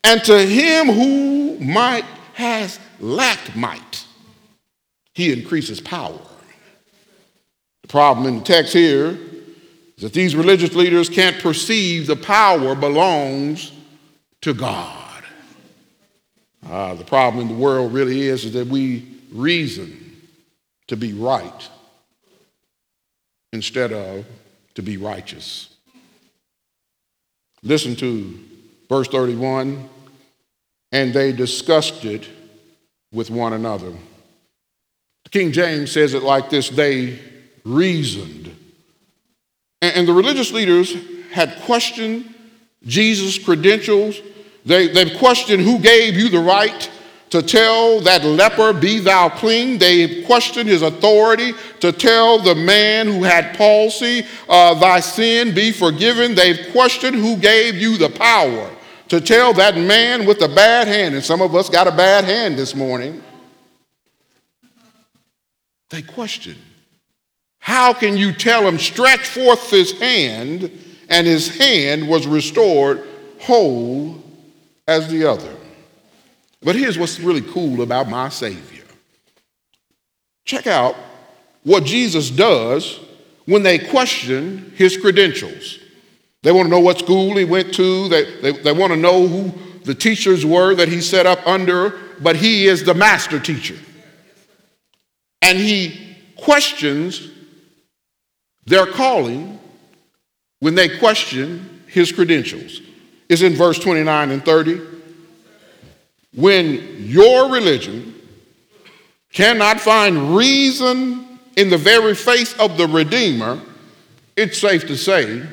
and 0.04 0.24
to 0.24 0.40
him 0.46 0.88
who 0.88 1.60
might 1.60 2.06
has 2.34 2.80
lacked 3.00 3.56
might, 3.56 4.06
he 5.14 5.32
increases 5.32 5.80
power. 5.80 6.20
The 7.84 7.88
problem 7.88 8.26
in 8.26 8.40
the 8.40 8.44
text 8.44 8.74
here 8.74 9.18
is 9.98 10.04
that 10.04 10.14
these 10.14 10.36
religious 10.36 10.74
leaders 10.74 11.10
can't 11.10 11.40
perceive 11.40 12.08
the 12.08 12.16
power 12.16 12.76
belongs 12.76 13.72
to 14.42 14.54
God. 14.54 15.03
Uh, 16.70 16.94
the 16.96 17.04
problem 17.04 17.42
in 17.42 17.54
the 17.54 17.62
world 17.62 17.94
really 17.94 18.22
is, 18.22 18.46
is 18.46 18.54
that 18.54 18.68
we 18.68 19.08
reason 19.32 20.00
to 20.88 20.96
be 20.96 21.14
right 21.14 21.70
instead 23.52 23.92
of 23.92 24.26
to 24.76 24.82
be 24.82 24.98
righteous. 24.98 25.70
Listen 27.64 27.96
to 27.98 28.40
verse 28.90 29.08
31 29.08 29.90
and 30.92 31.14
they 31.14 31.32
discussed 31.32 32.06
it 32.06 32.28
with 33.12 33.30
one 33.30 33.54
another. 33.54 33.92
The 35.24 35.30
King 35.30 35.52
James 35.52 35.92
says 35.92 36.14
it 36.14 36.24
like 36.24 36.50
this 36.50 36.70
they 36.70 37.20
reasoned. 37.64 38.56
And, 39.82 39.96
and 39.96 40.08
the 40.08 40.14
religious 40.14 40.52
leaders 40.52 40.96
had 41.32 41.62
questioned 41.62 42.34
Jesus' 42.86 43.40
credentials 43.40 44.20
they, 44.66 44.88
they've 44.88 45.18
questioned 45.18 45.62
who 45.64 45.80
gave 45.80 46.16
you 46.16 46.30
the 46.30 46.40
right 46.40 46.90
to 47.32 47.42
tell 47.42 48.00
that 48.02 48.24
leper, 48.24 48.74
Be 48.74 49.00
thou 49.00 49.28
clean. 49.28 49.78
They 49.80 50.24
questioned 50.24 50.70
his 50.70 50.84
authority 50.84 51.54
to 51.80 51.92
tell 51.92 52.40
the 52.40 52.56
man 52.56 53.08
who 53.08 53.24
had 53.24 53.58
palsy, 53.58 54.26
uh, 54.48 54.76
Thy 54.76 55.00
sin 55.00 55.54
be 55.56 55.72
forgiven. 55.72 56.36
They've 56.36 56.72
questioned 56.72 57.16
who 57.16 57.36
gave 57.38 57.76
you 57.76 57.98
the 57.98 58.10
power 58.10 58.70
to 59.10 59.20
tell 59.20 59.52
that 59.54 59.76
man 59.76 60.26
with 60.26 60.42
a 60.42 60.48
bad 60.48 60.88
hand, 60.88 61.16
and 61.16 61.24
some 61.24 61.42
of 61.42 61.56
us 61.56 61.70
got 61.70 61.88
a 61.88 61.92
bad 61.92 62.24
hand 62.24 62.58
this 62.58 62.76
morning. 62.76 63.22
They 65.90 66.04
questioned. 66.04 66.62
How 67.60 67.94
can 67.94 68.16
you 68.16 68.34
tell 68.34 68.68
him, 68.68 68.78
stretch 68.78 69.28
forth 69.28 69.70
his 69.70 69.92
hand, 70.00 70.72
and 71.10 71.28
his 71.28 71.58
hand 71.58 72.08
was 72.08 72.28
restored 72.28 73.04
whole 73.40 74.23
as 74.88 75.08
the 75.10 75.30
other. 75.30 75.56
But 76.62 76.76
here's 76.76 76.98
what's 76.98 77.20
really 77.20 77.42
cool 77.42 77.82
about 77.82 78.10
my 78.10 78.30
Savior. 78.30 78.84
Check 80.46 80.68
out 80.68 80.96
what 81.64 81.84
Jesus 81.84 82.30
does 82.30 83.00
when 83.46 83.64
they 83.64 83.80
question 83.80 84.74
his 84.76 84.98
credentials. 84.98 85.80
They 86.42 86.52
want 86.52 86.66
to 86.66 86.70
know 86.70 86.80
what 86.80 87.00
school 87.00 87.36
he 87.38 87.46
went 87.46 87.74
to, 87.76 88.10
they, 88.10 88.42
they, 88.42 88.52
they 88.52 88.72
want 88.74 88.92
to 88.92 88.98
know 88.98 89.28
who 89.28 89.54
the 89.84 89.96
teachers 89.96 90.46
were 90.46 90.76
that 90.76 90.88
he 90.88 91.02
set 91.02 91.26
up 91.26 91.46
under, 91.46 91.98
but 92.22 92.36
he 92.36 92.68
is 92.68 92.84
the 92.84 92.94
master 92.94 93.40
teacher. 93.40 93.78
And 95.42 95.58
he 95.58 96.18
questions 96.38 97.30
their 98.66 98.86
calling 98.86 99.60
when 100.60 100.76
they 100.76 100.98
question 101.00 101.84
his 101.88 102.12
credentials 102.12 102.82
is 103.34 103.42
in 103.42 103.54
verse 103.54 103.80
29 103.80 104.32
and 104.32 104.46
30. 104.46 104.80
When 106.36 106.96
your 107.00 107.52
religion 107.52 108.14
cannot 109.34 109.80
find 109.80 110.36
reason 110.36 111.40
in 111.58 111.70
the 111.70 111.78
very 111.78 112.16
face 112.16 112.58
of 112.60 112.78
the 112.78 112.88
Redeemer, 112.88 113.60
it's 114.38 114.60
safe 114.60 114.88
to 114.88 114.96
say 114.96 115.44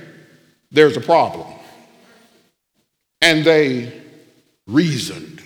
there's 0.71 0.97
a 0.97 1.01
problem. 1.01 1.47
And 3.23 3.45
they 3.45 4.01
reasoned. 4.67 5.43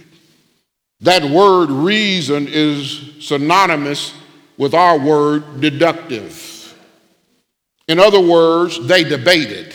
That 1.01 1.25
word 1.25 1.71
reason 1.71 2.47
is 2.49 3.13
synonymous 3.21 4.15
with 4.57 4.75
our 4.75 4.99
word 4.99 5.61
deductive. 5.61 6.75
In 7.89 7.99
other 7.99 8.21
words, 8.21 8.85
they 8.87 9.05
debated. 9.05 9.75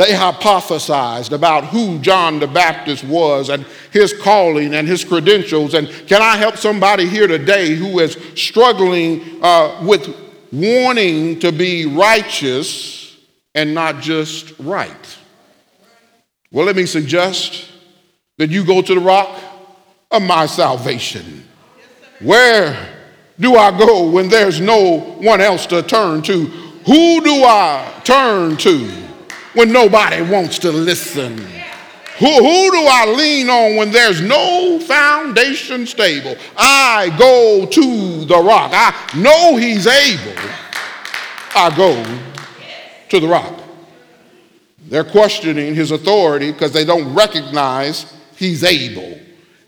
They 0.00 0.12
hypothesized 0.12 1.30
about 1.30 1.66
who 1.66 1.98
John 1.98 2.38
the 2.38 2.46
Baptist 2.46 3.04
was 3.04 3.50
and 3.50 3.66
his 3.92 4.14
calling 4.14 4.72
and 4.72 4.88
his 4.88 5.04
credentials. 5.04 5.74
And 5.74 5.90
can 6.06 6.22
I 6.22 6.38
help 6.38 6.56
somebody 6.56 7.04
here 7.04 7.26
today 7.26 7.74
who 7.74 7.98
is 7.98 8.16
struggling 8.34 9.44
uh, 9.44 9.84
with 9.86 10.08
wanting 10.50 11.38
to 11.40 11.52
be 11.52 11.84
righteous 11.84 13.14
and 13.54 13.74
not 13.74 14.00
just 14.00 14.58
right? 14.58 15.18
Well, 16.50 16.64
let 16.64 16.76
me 16.76 16.86
suggest 16.86 17.70
that 18.38 18.48
you 18.48 18.64
go 18.64 18.80
to 18.80 18.94
the 18.94 19.02
rock 19.02 19.38
of 20.10 20.22
my 20.22 20.46
salvation. 20.46 21.46
Where 22.20 22.88
do 23.38 23.54
I 23.56 23.78
go 23.78 24.08
when 24.08 24.30
there's 24.30 24.62
no 24.62 24.98
one 24.98 25.42
else 25.42 25.66
to 25.66 25.82
turn 25.82 26.22
to? 26.22 26.46
Who 26.86 27.20
do 27.20 27.44
I 27.44 28.00
turn 28.02 28.56
to? 28.56 29.09
When 29.54 29.72
nobody 29.72 30.22
wants 30.22 30.58
to 30.60 30.70
listen? 30.70 31.36
Who, 32.18 32.26
who 32.26 32.70
do 32.70 32.86
I 32.86 33.14
lean 33.16 33.48
on 33.48 33.76
when 33.76 33.90
there's 33.90 34.20
no 34.20 34.78
foundation 34.80 35.86
stable? 35.86 36.36
I 36.56 37.14
go 37.18 37.64
to 37.64 38.24
the 38.26 38.38
rock. 38.38 38.72
I 38.74 38.94
know 39.16 39.56
he's 39.56 39.86
able. 39.86 40.38
I 41.56 41.74
go 41.74 42.04
to 43.08 43.20
the 43.20 43.26
rock. 43.26 43.58
They're 44.86 45.02
questioning 45.02 45.74
his 45.74 45.92
authority 45.92 46.52
because 46.52 46.72
they 46.72 46.84
don't 46.84 47.14
recognize 47.14 48.12
he's 48.36 48.64
able. 48.64 49.18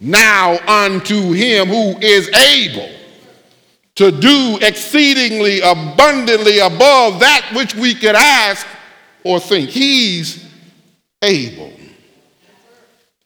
Now 0.00 0.58
unto 0.66 1.32
him 1.32 1.68
who 1.68 1.96
is 2.00 2.28
able 2.28 2.90
to 3.94 4.10
do 4.10 4.58
exceedingly 4.60 5.60
abundantly 5.60 6.58
above 6.58 7.20
that 7.20 7.50
which 7.54 7.74
we 7.74 7.94
could 7.94 8.14
ask 8.14 8.66
or 9.24 9.40
think. 9.40 9.70
He's 9.70 10.44
able. 11.22 11.72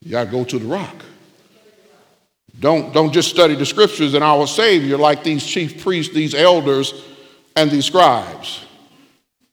You 0.01 0.11
got 0.11 0.25
to 0.25 0.31
go 0.31 0.43
to 0.43 0.59
the 0.59 0.65
rock. 0.65 0.95
Don't, 2.59 2.93
don't 2.93 3.11
just 3.11 3.29
study 3.29 3.55
the 3.55 3.65
scriptures 3.65 4.13
and 4.13 4.23
our 4.23 4.47
Savior 4.47 4.97
like 4.97 5.23
these 5.23 5.45
chief 5.45 5.83
priests, 5.83 6.13
these 6.13 6.33
elders, 6.33 6.93
and 7.55 7.69
these 7.69 7.85
scribes 7.85 8.65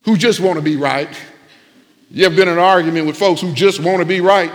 who 0.05 0.17
just 0.17 0.41
want 0.41 0.57
to 0.57 0.63
be 0.63 0.77
right. 0.77 1.09
You 2.11 2.27
ever 2.27 2.37
been 2.37 2.49
in 2.49 2.55
an 2.55 2.61
argument 2.61 3.07
with 3.07 3.17
folks 3.17 3.41
who 3.41 3.53
just 3.53 3.81
want 3.81 3.99
to 3.99 4.05
be 4.05 4.21
right? 4.21 4.55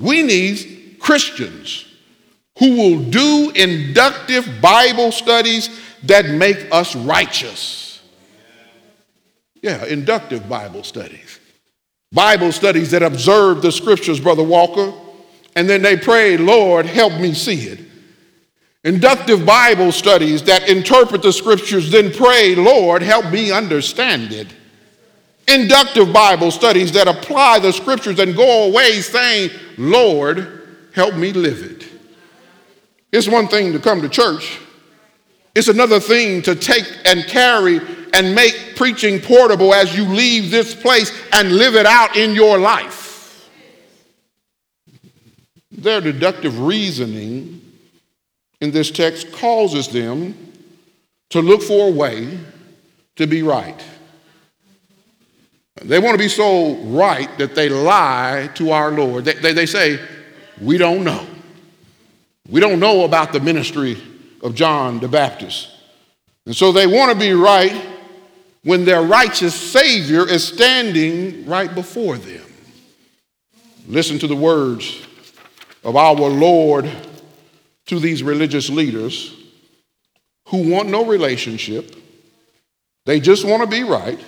We 0.00 0.22
need 0.22 0.98
Christians 1.00 1.86
who 2.58 2.76
will 2.76 3.02
do 3.10 3.50
inductive 3.54 4.60
Bible 4.60 5.12
studies 5.12 5.80
that 6.04 6.26
make 6.26 6.68
us 6.72 6.94
righteous. 6.94 7.85
Yeah, 9.62 9.84
inductive 9.84 10.48
Bible 10.48 10.84
studies. 10.84 11.40
Bible 12.12 12.52
studies 12.52 12.90
that 12.92 13.02
observe 13.02 13.62
the 13.62 13.72
scriptures, 13.72 14.20
Brother 14.20 14.44
Walker, 14.44 14.92
and 15.56 15.68
then 15.68 15.82
they 15.82 15.96
pray, 15.96 16.36
Lord, 16.36 16.86
help 16.86 17.14
me 17.14 17.34
see 17.34 17.66
it. 17.68 17.80
Inductive 18.84 19.44
Bible 19.44 19.90
studies 19.90 20.42
that 20.44 20.68
interpret 20.68 21.22
the 21.22 21.32
scriptures, 21.32 21.90
then 21.90 22.12
pray, 22.12 22.54
Lord, 22.54 23.02
help 23.02 23.32
me 23.32 23.50
understand 23.50 24.32
it. 24.32 24.46
Inductive 25.48 26.12
Bible 26.12 26.50
studies 26.50 26.92
that 26.92 27.08
apply 27.08 27.58
the 27.58 27.72
scriptures 27.72 28.18
and 28.18 28.36
go 28.36 28.68
away 28.68 29.00
saying, 29.00 29.50
Lord, 29.76 30.88
help 30.94 31.14
me 31.14 31.32
live 31.32 31.62
it. 31.62 31.88
It's 33.12 33.28
one 33.28 33.48
thing 33.48 33.72
to 33.72 33.78
come 33.78 34.02
to 34.02 34.08
church, 34.08 34.58
it's 35.54 35.68
another 35.68 35.98
thing 35.98 36.42
to 36.42 36.54
take 36.54 36.84
and 37.04 37.24
carry 37.24 37.80
and 38.16 38.34
make 38.34 38.76
preaching 38.76 39.20
portable 39.20 39.74
as 39.74 39.94
you 39.94 40.06
leave 40.06 40.50
this 40.50 40.74
place 40.74 41.12
and 41.32 41.52
live 41.52 41.76
it 41.76 41.84
out 41.84 42.16
in 42.16 42.34
your 42.34 42.58
life. 42.58 43.50
Their 45.70 46.00
deductive 46.00 46.58
reasoning 46.58 47.60
in 48.62 48.70
this 48.70 48.90
text 48.90 49.32
causes 49.32 49.88
them 49.88 50.34
to 51.28 51.42
look 51.42 51.62
for 51.62 51.88
a 51.88 51.90
way 51.90 52.38
to 53.16 53.26
be 53.26 53.42
right. 53.42 53.84
They 55.82 55.98
want 55.98 56.14
to 56.14 56.18
be 56.18 56.28
so 56.28 56.76
right 56.76 57.28
that 57.36 57.54
they 57.54 57.68
lie 57.68 58.48
to 58.54 58.70
our 58.70 58.92
Lord. 58.92 59.26
They, 59.26 59.34
they, 59.34 59.52
they, 59.52 59.66
say, 59.66 60.00
We 60.58 60.78
don't 60.78 61.04
know. 61.04 61.26
We 62.48 62.60
don't 62.60 62.80
know 62.80 63.04
about 63.04 63.34
the 63.34 63.40
ministry 63.40 64.02
of 64.42 64.54
John 64.54 65.00
the 65.00 65.08
Baptist. 65.08 65.70
And 66.46 66.56
so 66.56 66.72
they 66.72 66.86
want 66.86 67.12
to 67.12 67.18
be 67.18 67.32
right 67.32 67.95
when 68.66 68.84
their 68.84 69.00
righteous 69.00 69.54
Savior 69.54 70.28
is 70.28 70.44
standing 70.44 71.46
right 71.46 71.72
before 71.72 72.18
them. 72.18 72.44
Listen 73.86 74.18
to 74.18 74.26
the 74.26 74.34
words 74.34 75.06
of 75.84 75.94
our 75.94 76.16
Lord 76.16 76.90
to 77.86 78.00
these 78.00 78.24
religious 78.24 78.68
leaders 78.68 79.32
who 80.48 80.68
want 80.68 80.88
no 80.88 81.04
relationship, 81.04 81.94
they 83.04 83.20
just 83.20 83.44
want 83.44 83.62
to 83.62 83.68
be 83.68 83.84
right. 83.84 84.18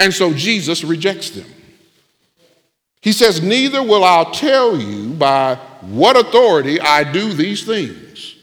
And 0.00 0.12
so 0.12 0.32
Jesus 0.32 0.82
rejects 0.82 1.30
them. 1.30 1.46
He 3.02 3.12
says, 3.12 3.40
Neither 3.40 3.84
will 3.84 4.02
I 4.02 4.28
tell 4.32 4.76
you 4.76 5.10
by 5.10 5.54
what 5.82 6.16
authority 6.16 6.80
I 6.80 7.04
do 7.04 7.32
these 7.32 7.64
things. 7.64 8.34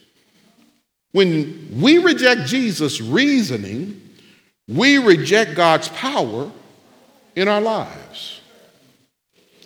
When 1.11 1.81
we 1.81 1.97
reject 1.97 2.45
Jesus' 2.47 3.01
reasoning, 3.01 4.03
we 4.67 4.97
reject 4.97 5.55
God's 5.55 5.89
power 5.89 6.51
in 7.35 7.47
our 7.47 7.61
lives. 7.61 8.41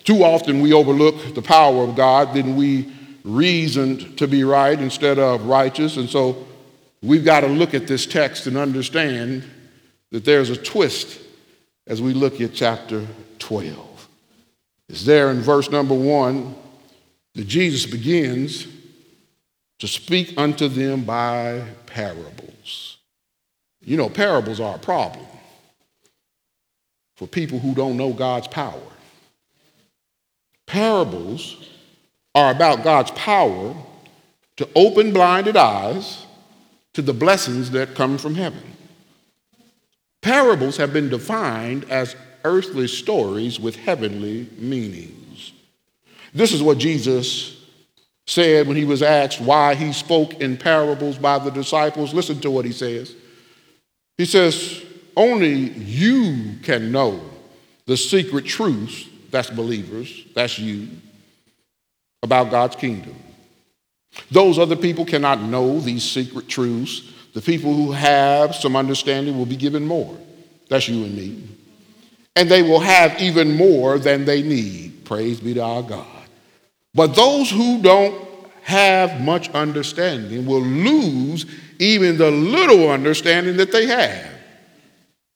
Too 0.04 0.24
often 0.24 0.60
we 0.60 0.72
overlook 0.72 1.34
the 1.34 1.42
power 1.42 1.84
of 1.84 1.94
God, 1.94 2.34
then 2.34 2.56
we 2.56 2.92
reasoned 3.24 4.18
to 4.18 4.26
be 4.26 4.44
right 4.44 4.78
instead 4.78 5.18
of 5.18 5.46
righteous. 5.46 5.96
And 5.96 6.08
so 6.08 6.46
we've 7.02 7.24
got 7.24 7.40
to 7.40 7.46
look 7.46 7.74
at 7.74 7.86
this 7.86 8.06
text 8.06 8.46
and 8.46 8.56
understand 8.56 9.44
that 10.10 10.24
there's 10.24 10.50
a 10.50 10.56
twist 10.56 11.20
as 11.86 12.02
we 12.02 12.12
look 12.12 12.40
at 12.40 12.54
chapter 12.54 13.06
12. 13.38 14.08
It's 14.88 15.04
there 15.04 15.30
in 15.30 15.40
verse 15.40 15.70
number 15.70 15.94
one 15.94 16.54
that 17.34 17.46
Jesus 17.46 17.90
begins 17.90 18.66
to 19.78 19.86
speak 19.86 20.34
unto 20.36 20.68
them 20.68 21.04
by 21.04 21.64
parables. 21.86 22.49
You 23.82 23.96
know, 23.96 24.08
parables 24.08 24.60
are 24.60 24.76
a 24.76 24.78
problem 24.78 25.26
for 27.16 27.26
people 27.26 27.58
who 27.58 27.74
don't 27.74 27.96
know 27.96 28.12
God's 28.12 28.48
power. 28.48 28.80
Parables 30.66 31.68
are 32.34 32.50
about 32.50 32.84
God's 32.84 33.10
power 33.12 33.74
to 34.56 34.68
open 34.74 35.12
blinded 35.12 35.56
eyes 35.56 36.26
to 36.92 37.02
the 37.02 37.12
blessings 37.12 37.70
that 37.72 37.94
come 37.94 38.18
from 38.18 38.34
heaven. 38.34 38.62
Parables 40.22 40.76
have 40.76 40.92
been 40.92 41.08
defined 41.08 41.84
as 41.90 42.14
earthly 42.44 42.86
stories 42.86 43.58
with 43.58 43.76
heavenly 43.76 44.48
meanings. 44.58 45.52
This 46.34 46.52
is 46.52 46.62
what 46.62 46.78
Jesus 46.78 47.56
said 48.26 48.68
when 48.68 48.76
he 48.76 48.84
was 48.84 49.02
asked 49.02 49.40
why 49.40 49.74
he 49.74 49.92
spoke 49.92 50.34
in 50.34 50.56
parables 50.56 51.18
by 51.18 51.38
the 51.38 51.50
disciples. 51.50 52.14
Listen 52.14 52.40
to 52.40 52.50
what 52.50 52.64
he 52.64 52.72
says. 52.72 53.14
He 54.20 54.26
says, 54.26 54.82
Only 55.16 55.54
you 55.54 56.56
can 56.62 56.92
know 56.92 57.22
the 57.86 57.96
secret 57.96 58.44
truths, 58.44 59.08
that's 59.30 59.48
believers, 59.48 60.26
that's 60.34 60.58
you, 60.58 60.88
about 62.22 62.50
God's 62.50 62.76
kingdom. 62.76 63.16
Those 64.30 64.58
other 64.58 64.76
people 64.76 65.06
cannot 65.06 65.40
know 65.40 65.80
these 65.80 66.02
secret 66.02 66.48
truths 66.48 67.10
the 67.32 67.40
people 67.40 67.72
who 67.72 67.92
have 67.92 68.54
some 68.54 68.76
understanding 68.76 69.38
will 69.38 69.46
be 69.46 69.56
given 69.56 69.86
more. 69.86 70.14
That's 70.68 70.86
you 70.86 71.02
and 71.04 71.16
me. 71.16 71.42
And 72.36 72.46
they 72.46 72.60
will 72.60 72.80
have 72.80 73.22
even 73.22 73.56
more 73.56 73.98
than 73.98 74.26
they 74.26 74.42
need. 74.42 75.06
Praise 75.06 75.40
be 75.40 75.54
to 75.54 75.62
our 75.62 75.82
God. 75.82 76.28
But 76.92 77.16
those 77.16 77.50
who 77.50 77.80
don't 77.80 78.29
have 78.70 79.20
much 79.20 79.50
understanding 79.50 80.46
will 80.46 80.62
lose 80.62 81.44
even 81.78 82.16
the 82.16 82.30
little 82.30 82.88
understanding 82.90 83.56
that 83.56 83.72
they 83.72 83.86
have. 83.86 84.30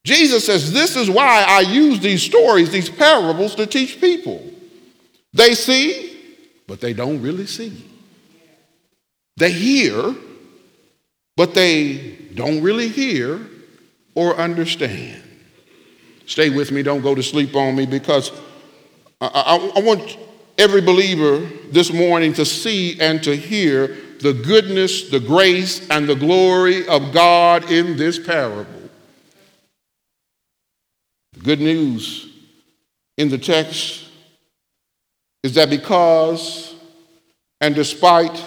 Jesus 0.05 0.47
says, 0.47 0.73
This 0.73 0.97
is 0.97 1.11
why 1.11 1.44
I 1.47 1.61
use 1.61 2.01
these 2.01 2.23
stories, 2.23 2.70
these 2.70 2.88
parables, 2.88 3.55
to 3.57 3.66
teach 3.66 4.01
people. 4.01 4.42
They 5.33 5.55
see, 5.55 6.16
but 6.68 6.81
they 6.81 6.92
don't 6.92 7.20
really 7.20 7.47
see. 7.47 7.85
They 9.37 9.51
hear, 9.51 10.14
but 11.37 11.55
they 11.55 12.16
don't 12.35 12.62
really 12.62 12.88
hear 12.88 13.40
or 14.14 14.37
understand. 14.37 15.23
Stay 16.27 16.51
with 16.51 16.70
me, 16.70 16.83
don't 16.83 17.03
go 17.03 17.14
to 17.14 17.23
sleep 17.23 17.57
on 17.57 17.75
me, 17.75 17.85
because 17.85 18.31
I, 19.20 19.27
I, 19.27 19.81
I, 19.81 19.83
want 19.83 20.16
every 20.59 20.81
believer 20.81 21.38
this 21.71 21.93
morning 21.93 22.33
to 22.35 22.45
see 22.45 23.01
and 23.01 23.23
to 23.25 23.35
hear 23.37 23.88
the 24.21 24.33
goodness, 24.33 25.11
the 25.11 25.21
grace, 25.21 25.88
and 25.90 26.09
the 26.09 26.14
glory 26.14 26.87
of 26.88 27.12
God 27.12 27.71
in 27.71 27.97
this 27.97 28.19
parable. 28.19 28.90
The 31.35 31.40
good 31.40 31.61
news 31.61 32.33
in 33.19 33.29
the 33.29 33.38
text 33.38 34.09
is 35.43 35.55
that 35.55 35.69
because 35.69 36.75
and 37.61 37.75
despite 37.75 38.45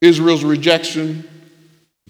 Israel's 0.00 0.44
rejection, 0.44 1.28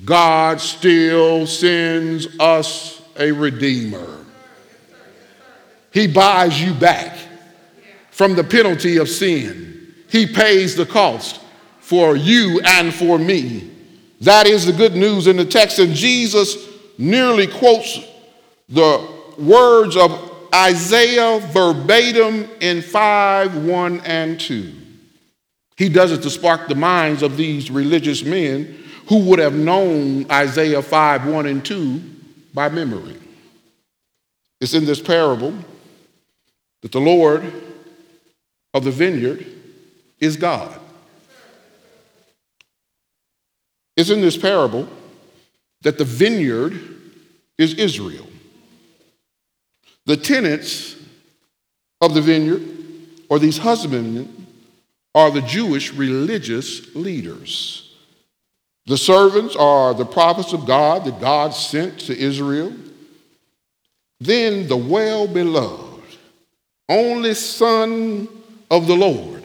God 0.05 0.61
still 0.61 1.47
sends 1.47 2.39
us 2.39 3.03
a 3.19 3.33
redeemer. 3.33 4.25
He 5.93 6.07
buys 6.07 6.63
you 6.63 6.73
back 6.75 7.17
from 8.21 8.35
the 8.35 8.45
penalty 8.45 8.99
of 8.99 9.09
sin. 9.09 9.95
He 10.11 10.27
pays 10.27 10.77
the 10.77 10.85
cost 10.85 11.41
for 11.79 12.15
you 12.15 12.61
and 12.67 12.93
for 12.93 13.19
me. 13.19 13.71
That 14.21 14.47
is 14.47 14.67
the 14.67 14.75
good 14.75 14.95
news 14.95 15.27
in 15.27 15.39
the 15.39 15.45
text. 15.47 15.79
And 15.79 15.95
Jesus 15.95 16.69
nearly 16.99 17.47
quotes 17.47 17.99
the 18.69 19.09
words 19.39 19.97
of 19.97 20.35
Isaiah 20.55 21.41
verbatim 21.51 22.47
in 22.61 22.83
5 22.83 23.65
1 23.65 24.01
and 24.01 24.39
2. 24.39 24.71
He 25.79 25.89
does 25.89 26.13
it 26.13 26.21
to 26.21 26.29
spark 26.29 26.69
the 26.69 26.75
minds 26.75 27.23
of 27.23 27.39
these 27.39 27.71
religious 27.71 28.23
men 28.23 28.85
who 29.09 29.21
would 29.31 29.39
have 29.39 29.55
known 29.55 30.31
Isaiah 30.31 30.83
5 30.83 31.27
1 31.27 31.47
and 31.47 31.65
2 31.65 32.03
by 32.53 32.69
memory. 32.69 33.17
It's 34.61 34.75
in 34.75 34.85
this 34.85 35.01
parable 35.01 35.55
that 36.83 36.93
the 36.93 37.01
Lord 37.01 37.70
of 38.73 38.85
the 38.85 38.91
vineyard 38.91 39.47
is 40.19 40.37
God. 40.37 40.79
It's 43.97 44.11
in 44.11 44.21
this 44.21 44.37
parable 44.37 44.89
that 45.83 45.99
the 45.99 46.05
vineyard 46.05 46.79
is 47.59 47.75
Israel. 47.75 48.27
The 50.07 50.17
tenants 50.17 50.97
of 52.01 52.15
the 52.15 52.23
vineyard, 52.23 52.67
or 53.29 53.39
these 53.39 53.59
husbandmen, 53.59 54.47
are 55.15 55.31
the 55.31 55.43
Jewish 55.43 55.93
religious 55.93 56.95
leaders. 56.95 57.95
The 58.87 58.97
servants 58.97 59.55
are 59.57 59.93
the 59.93 60.07
prophets 60.07 60.53
of 60.53 60.67
God 60.67 61.05
that 61.05 61.21
God 61.21 61.53
sent 61.53 62.01
to 62.01 62.19
Israel. 62.19 62.73
Then 64.19 64.69
the 64.69 64.77
well 64.77 65.27
beloved, 65.27 66.17
only 66.89 67.35
Son 67.35 68.29
of 68.71 68.87
the 68.87 68.97
Lord 68.97 69.45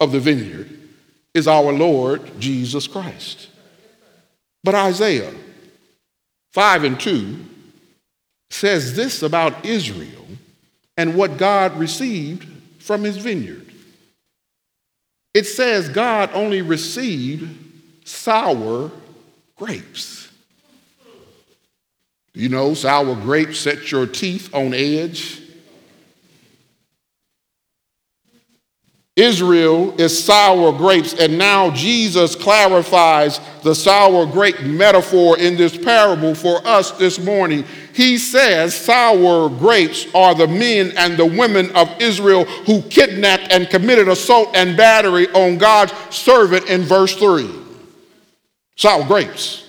of 0.00 0.12
the 0.12 0.20
vineyard 0.20 0.70
is 1.32 1.48
our 1.48 1.72
Lord 1.72 2.40
Jesus 2.40 2.86
Christ. 2.86 3.48
But 4.62 4.74
Isaiah 4.74 5.32
5 6.52 6.84
and 6.84 6.98
2 6.98 7.36
says 8.50 8.94
this 8.94 9.22
about 9.22 9.64
Israel 9.64 10.26
and 10.96 11.16
what 11.16 11.36
God 11.36 11.76
received 11.76 12.48
from 12.78 13.02
his 13.02 13.16
vineyard. 13.16 13.66
It 15.34 15.44
says 15.44 15.88
God 15.88 16.30
only 16.32 16.62
received 16.62 17.48
sour 18.06 18.92
grapes. 19.56 20.30
You 22.32 22.48
know, 22.48 22.74
sour 22.74 23.14
grapes 23.16 23.58
set 23.58 23.90
your 23.90 24.06
teeth 24.06 24.52
on 24.54 24.74
edge. 24.74 25.40
Israel 29.16 29.94
is 30.00 30.24
sour 30.24 30.72
grapes, 30.72 31.14
and 31.14 31.38
now 31.38 31.70
Jesus 31.70 32.34
clarifies 32.34 33.38
the 33.62 33.72
sour 33.72 34.26
grape 34.26 34.60
metaphor 34.62 35.38
in 35.38 35.56
this 35.56 35.76
parable 35.76 36.34
for 36.34 36.60
us 36.66 36.90
this 36.92 37.20
morning. 37.20 37.64
He 37.92 38.18
says 38.18 38.74
sour 38.74 39.48
grapes 39.48 40.12
are 40.16 40.34
the 40.34 40.48
men 40.48 40.92
and 40.96 41.16
the 41.16 41.26
women 41.26 41.70
of 41.76 41.88
Israel 42.00 42.44
who 42.44 42.82
kidnapped 42.82 43.52
and 43.52 43.70
committed 43.70 44.08
assault 44.08 44.50
and 44.56 44.76
battery 44.76 45.28
on 45.28 45.58
God's 45.58 45.92
servant 46.10 46.68
in 46.68 46.82
verse 46.82 47.14
3. 47.14 47.48
Sour 48.74 49.04
grapes 49.06 49.68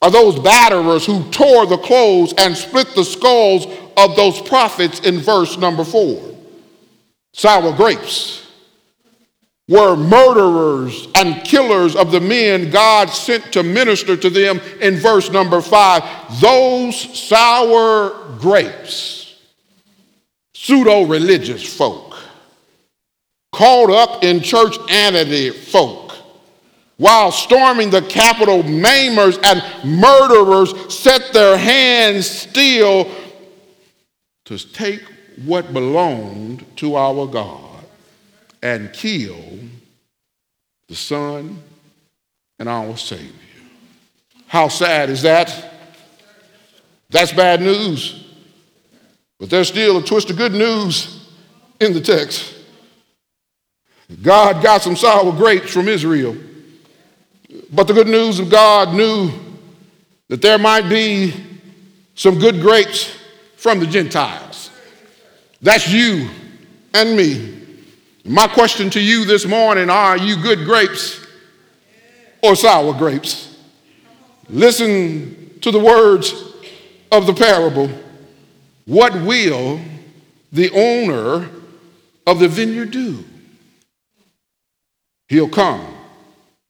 are 0.00 0.12
those 0.12 0.36
batterers 0.36 1.04
who 1.04 1.28
tore 1.32 1.66
the 1.66 1.78
clothes 1.78 2.32
and 2.38 2.56
split 2.56 2.94
the 2.94 3.04
skulls 3.04 3.66
of 3.96 4.14
those 4.14 4.40
prophets 4.42 5.00
in 5.00 5.18
verse 5.18 5.58
number 5.58 5.82
4 5.82 6.27
sour 7.38 7.72
grapes, 7.72 8.44
were 9.68 9.94
murderers 9.94 11.06
and 11.14 11.44
killers 11.44 11.94
of 11.94 12.10
the 12.10 12.20
men 12.20 12.68
God 12.68 13.10
sent 13.10 13.52
to 13.52 13.62
minister 13.62 14.16
to 14.16 14.28
them 14.28 14.60
in 14.80 14.96
verse 14.96 15.30
number 15.30 15.60
five. 15.60 16.02
Those 16.40 16.96
sour 17.16 18.36
grapes, 18.40 19.36
pseudo 20.52 21.04
religious 21.04 21.64
folk, 21.76 22.16
caught 23.52 23.90
up 23.90 24.24
in 24.24 24.40
church 24.40 24.76
anity 24.90 25.52
folk, 25.52 26.16
while 26.96 27.30
storming 27.30 27.90
the 27.90 28.02
Capitol, 28.02 28.64
maimers 28.64 29.38
and 29.44 29.62
murderers 30.00 30.92
set 30.92 31.32
their 31.32 31.56
hands 31.56 32.28
still 32.28 33.08
to 34.46 34.58
take 34.58 35.02
what 35.44 35.72
belonged 35.72 36.64
to 36.76 36.96
our 36.96 37.26
God 37.26 37.84
and 38.62 38.92
kill 38.92 39.42
the 40.88 40.94
Son 40.94 41.62
and 42.58 42.68
our 42.68 42.96
Savior. 42.96 43.32
How 44.46 44.68
sad 44.68 45.10
is 45.10 45.22
that? 45.22 45.72
That's 47.10 47.32
bad 47.32 47.60
news. 47.60 48.24
But 49.38 49.50
there's 49.50 49.68
still 49.68 49.98
a 49.98 50.02
twist 50.02 50.30
of 50.30 50.36
good 50.36 50.52
news 50.52 51.28
in 51.80 51.92
the 51.92 52.00
text. 52.00 52.54
God 54.22 54.62
got 54.62 54.82
some 54.82 54.96
sour 54.96 55.32
grapes 55.32 55.72
from 55.72 55.86
Israel. 55.88 56.36
But 57.72 57.86
the 57.86 57.92
good 57.92 58.08
news 58.08 58.40
of 58.40 58.50
God 58.50 58.94
knew 58.94 59.30
that 60.28 60.42
there 60.42 60.58
might 60.58 60.88
be 60.88 61.34
some 62.14 62.38
good 62.38 62.60
grapes 62.60 63.14
from 63.56 63.80
the 63.80 63.86
Gentiles. 63.86 64.70
That's 65.60 65.88
you 65.90 66.28
and 66.94 67.16
me. 67.16 67.58
My 68.24 68.46
question 68.46 68.90
to 68.90 69.00
you 69.00 69.24
this 69.24 69.46
morning 69.46 69.90
are 69.90 70.16
you 70.16 70.40
good 70.42 70.64
grapes 70.64 71.24
or 72.42 72.54
sour 72.54 72.92
grapes? 72.92 73.58
Listen 74.48 75.58
to 75.60 75.70
the 75.70 75.78
words 75.78 76.34
of 77.10 77.26
the 77.26 77.34
parable. 77.34 77.90
What 78.84 79.14
will 79.14 79.80
the 80.52 80.70
owner 80.70 81.48
of 82.26 82.38
the 82.38 82.48
vineyard 82.48 82.90
do? 82.90 83.24
He'll 85.28 85.48
come 85.48 85.86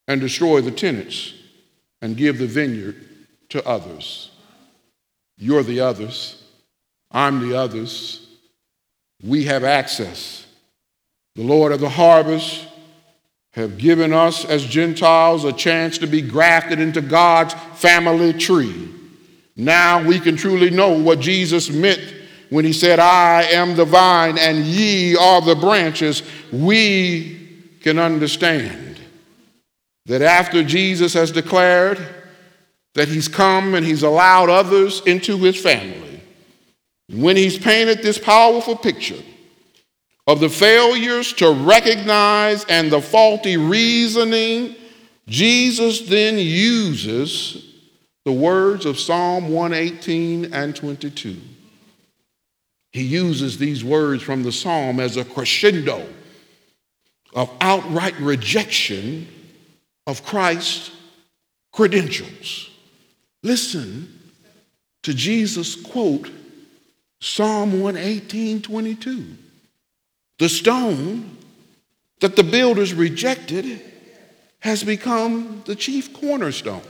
and 0.09 0.20
destroy 0.20 0.61
the 0.61 0.70
tenants 0.70 1.35
and 2.01 2.16
give 2.16 2.38
the 2.38 2.46
vineyard 2.46 2.96
to 3.51 3.66
others. 3.66 4.31
You're 5.37 5.62
the 5.62 5.81
others. 5.81 6.42
I'm 7.11 7.48
the 7.48 7.57
others. 7.57 8.28
We 9.23 9.45
have 9.45 9.65
access. 9.65 10.47
The 11.35 11.43
Lord 11.43 11.73
of 11.73 11.81
the 11.81 11.89
harvest 11.89 12.67
have 13.53 13.79
given 13.79 14.13
us 14.13 14.45
as 14.45 14.65
Gentiles 14.65 15.45
a 15.45 15.53
chance 15.53 15.99
to 15.99 16.07
be 16.07 16.23
grafted 16.23 16.79
into 16.79 17.01
God's 17.01 17.55
family 17.75 18.33
tree. 18.33 18.89
Now 19.57 20.07
we 20.07 20.21
can 20.21 20.37
truly 20.37 20.71
know 20.71 20.91
what 20.91 21.19
Jesus 21.19 21.69
meant 21.69 22.15
when 22.51 22.65
he 22.65 22.73
said, 22.73 22.99
I 23.01 23.43
am 23.43 23.75
the 23.75 23.85
vine 23.85 24.39
and 24.39 24.65
ye 24.65 25.17
are 25.17 25.41
the 25.41 25.57
branches. 25.57 26.23
We 26.53 27.49
can 27.81 27.99
understand 27.99 29.01
that 30.07 30.23
after 30.23 30.63
Jesus 30.63 31.13
has 31.15 31.33
declared 31.33 31.99
that 32.95 33.09
he's 33.09 33.29
come 33.29 33.75
and 33.75 33.85
he's 33.85 34.03
allowed 34.03 34.49
others 34.49 35.03
into 35.05 35.37
his 35.39 35.61
family, 35.61 36.08
when 37.11 37.37
he's 37.37 37.59
painted 37.59 38.03
this 38.03 38.18
powerful 38.18 38.77
picture 38.77 39.23
of 40.27 40.40
the 40.40 40.49
failures 40.49 41.33
to 41.33 41.51
recognize 41.51 42.64
and 42.66 42.90
the 42.90 43.01
faulty 43.01 43.57
reasoning, 43.57 44.77
Jesus 45.27 46.03
then 46.03 46.38
uses 46.38 47.64
the 48.25 48.33
words 48.33 48.85
of 48.85 48.99
Psalm 48.99 49.49
118 49.49 50.53
and 50.53 50.77
22. 50.77 51.37
He 52.92 53.03
uses 53.03 53.57
these 53.57 53.83
words 53.83 54.23
from 54.23 54.42
the 54.42 54.53
psalm 54.53 55.01
as 55.01 55.16
a 55.16 55.25
crescendo 55.25 56.07
of 57.35 57.51
outright 57.61 58.18
rejection 58.21 59.29
of 60.07 60.25
Christ's 60.25 60.90
credentials. 61.73 62.71
Listen 63.42 64.21
to 65.03 65.14
Jesus 65.14 65.75
quote 65.75 66.31
Psalm 67.21 67.81
118 67.81 68.63
22. 68.63 69.25
The 70.39 70.49
stone 70.49 71.37
that 72.21 72.37
the 72.37 72.45
builders 72.45 72.95
rejected 72.95 73.81
has 74.61 74.85
become 74.85 75.63
the 75.67 75.75
chief 75.75 76.13
cornerstone. 76.13 76.83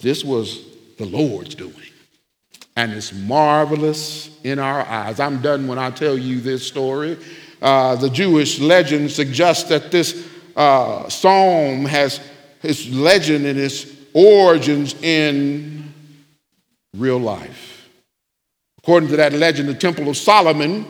This 0.00 0.24
was 0.24 0.64
the 0.98 1.04
Lord's 1.04 1.54
doing, 1.54 1.74
and 2.76 2.92
it's 2.92 3.12
marvelous 3.12 4.30
in 4.44 4.58
our 4.58 4.82
eyes. 4.82 5.20
I'm 5.20 5.40
done 5.42 5.66
when 5.66 5.78
I 5.78 5.90
tell 5.90 6.16
you 6.16 6.40
this 6.40 6.66
story. 6.66 7.18
Uh, 7.60 7.96
the 7.96 8.08
Jewish 8.08 8.58
legend 8.58 9.10
suggests 9.10 9.68
that 9.68 9.90
this 9.90 10.26
uh, 10.56 11.08
psalm 11.08 11.84
has 11.84 12.20
its 12.62 12.88
legend 12.88 13.46
and 13.46 13.58
its 13.58 13.86
origins 14.14 14.94
in 15.02 15.89
real 16.96 17.18
life. 17.18 17.88
According 18.78 19.10
to 19.10 19.16
that 19.16 19.32
legend, 19.32 19.68
the 19.68 19.74
Temple 19.74 20.08
of 20.08 20.16
Solomon 20.16 20.86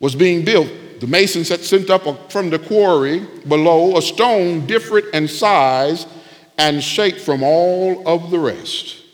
was 0.00 0.14
being 0.14 0.44
built. 0.44 0.68
The 1.00 1.06
masons 1.06 1.48
had 1.48 1.60
sent 1.60 1.90
up 1.90 2.32
from 2.32 2.50
the 2.50 2.58
quarry 2.58 3.20
below 3.46 3.96
a 3.96 4.02
stone 4.02 4.66
different 4.66 5.14
in 5.14 5.28
size 5.28 6.06
and 6.56 6.82
shape 6.82 7.18
from 7.18 7.42
all 7.42 8.06
of 8.08 8.30
the 8.30 8.38
rest. 8.38 9.04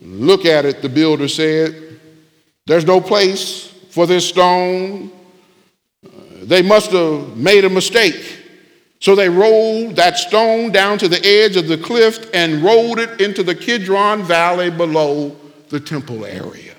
Look 0.00 0.44
at 0.44 0.64
it, 0.64 0.82
the 0.82 0.88
builder 0.88 1.28
said. 1.28 2.00
There's 2.66 2.84
no 2.84 3.00
place 3.00 3.66
for 3.90 4.06
this 4.06 4.28
stone. 4.28 5.10
They 6.42 6.62
must 6.62 6.92
have 6.92 7.36
made 7.36 7.64
a 7.64 7.70
mistake 7.70 8.37
So 9.00 9.14
they 9.14 9.28
rolled 9.28 9.96
that 9.96 10.18
stone 10.18 10.72
down 10.72 10.98
to 10.98 11.08
the 11.08 11.24
edge 11.24 11.56
of 11.56 11.68
the 11.68 11.78
cliff 11.78 12.28
and 12.34 12.62
rolled 12.62 12.98
it 12.98 13.20
into 13.20 13.42
the 13.42 13.54
Kidron 13.54 14.24
Valley 14.24 14.70
below 14.70 15.36
the 15.68 15.78
temple 15.78 16.24
area. 16.24 16.74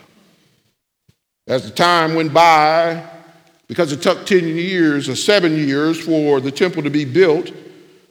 As 1.48 1.64
the 1.64 1.72
time 1.72 2.16
went 2.16 2.34
by, 2.34 3.04
because 3.68 3.92
it 3.92 4.02
took 4.02 4.26
10 4.26 4.44
years 4.46 5.08
or 5.08 5.16
seven 5.16 5.56
years 5.56 6.00
for 6.00 6.42
the 6.42 6.52
temple 6.52 6.84
to 6.84 6.90
be 6.90 7.06
built, 7.06 7.52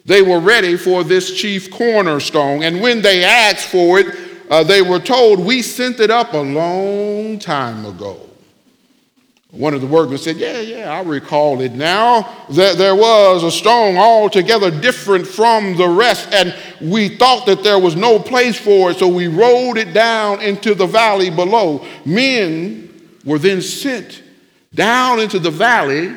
they 0.06 0.22
were 0.22 0.40
ready 0.40 0.76
for 0.76 1.04
this 1.04 1.38
chief 1.38 1.70
cornerstone. 1.70 2.62
And 2.62 2.80
when 2.80 3.02
they 3.02 3.24
asked 3.24 3.68
for 3.68 3.98
it, 3.98 4.06
uh, 4.50 4.64
they 4.64 4.80
were 4.80 4.98
told, 4.98 5.38
We 5.38 5.60
sent 5.60 6.00
it 6.00 6.10
up 6.10 6.32
a 6.32 6.38
long 6.38 7.38
time 7.38 7.84
ago. 7.84 8.27
One 9.58 9.74
of 9.74 9.80
the 9.80 9.88
workers 9.88 10.22
said, 10.22 10.36
Yeah, 10.36 10.60
yeah, 10.60 10.92
I 10.92 11.02
recall 11.02 11.60
it 11.62 11.72
now. 11.72 12.46
That 12.50 12.78
there 12.78 12.94
was 12.94 13.42
a 13.42 13.50
stone 13.50 13.96
altogether 13.96 14.70
different 14.70 15.26
from 15.26 15.76
the 15.76 15.88
rest, 15.88 16.28
and 16.32 16.54
we 16.80 17.16
thought 17.16 17.44
that 17.46 17.64
there 17.64 17.80
was 17.80 17.96
no 17.96 18.20
place 18.20 18.56
for 18.56 18.92
it, 18.92 18.98
so 18.98 19.08
we 19.08 19.26
rolled 19.26 19.76
it 19.76 19.92
down 19.92 20.40
into 20.42 20.76
the 20.76 20.86
valley 20.86 21.28
below. 21.30 21.84
Men 22.04 23.10
were 23.24 23.40
then 23.40 23.60
sent 23.60 24.22
down 24.72 25.18
into 25.18 25.40
the 25.40 25.50
valley 25.50 26.14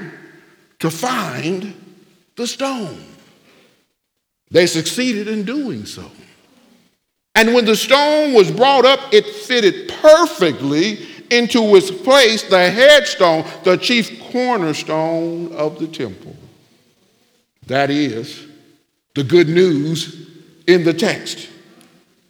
to 0.78 0.92
find 0.92 1.74
the 2.36 2.46
stone. 2.46 3.04
They 4.52 4.68
succeeded 4.68 5.28
in 5.28 5.46
doing 5.46 5.88
so. 5.88 6.12
And 7.34 7.56
when 7.56 7.66
the 7.66 7.76
stone 7.76 8.34
was 8.34 8.52
brought 8.52 8.86
up, 8.86 9.00
it 9.12 9.26
fitted 9.26 9.92
perfectly 10.00 11.08
into 11.32 11.76
its 11.76 11.90
place, 11.90 12.44
the 12.44 12.70
headstone, 12.70 13.46
the 13.64 13.78
chief 13.78 14.22
cornerstone 14.32 15.52
of 15.54 15.80
the 15.80 15.88
temple. 15.88 16.36
That 17.68 17.90
is 17.90 18.46
the 19.16 19.24
good 19.24 19.48
news 19.48 20.30
in 20.68 20.84
the 20.84 20.94
text. 20.94 21.50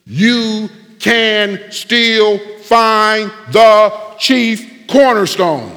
You 0.05 0.69
can 0.99 1.71
still 1.71 2.37
find 2.59 3.31
the 3.51 4.15
chief 4.19 4.87
cornerstone. 4.87 5.75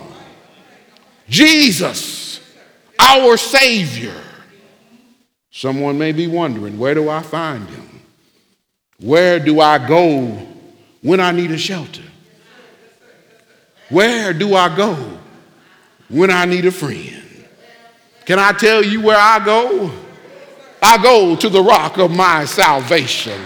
Jesus, 1.29 2.41
our 2.99 3.37
Savior. 3.37 4.21
Someone 5.51 5.97
may 5.97 6.13
be 6.13 6.27
wondering, 6.27 6.79
where 6.79 6.95
do 6.95 7.09
I 7.09 7.23
find 7.23 7.69
him? 7.69 8.03
Where 8.99 9.39
do 9.39 9.61
I 9.61 9.79
go 9.87 10.27
when 11.01 11.21
I 11.21 11.31
need 11.31 11.51
a 11.51 11.59
shelter? 11.59 12.03
Where 13.89 14.33
do 14.33 14.55
I 14.55 14.75
go 14.75 14.97
when 16.09 16.31
I 16.31 16.45
need 16.45 16.67
a 16.67 16.73
friend? 16.73 17.23
Can 18.25 18.39
I 18.39 18.53
tell 18.53 18.83
you 18.85 19.01
where 19.03 19.19
I 19.19 19.45
go? 19.45 19.91
I 20.83 21.03
go 21.03 21.37
to 21.37 21.49
the 21.49 21.63
rock 21.63 21.99
of 21.99 22.11
my 22.11 22.45
salvation. 22.45 23.41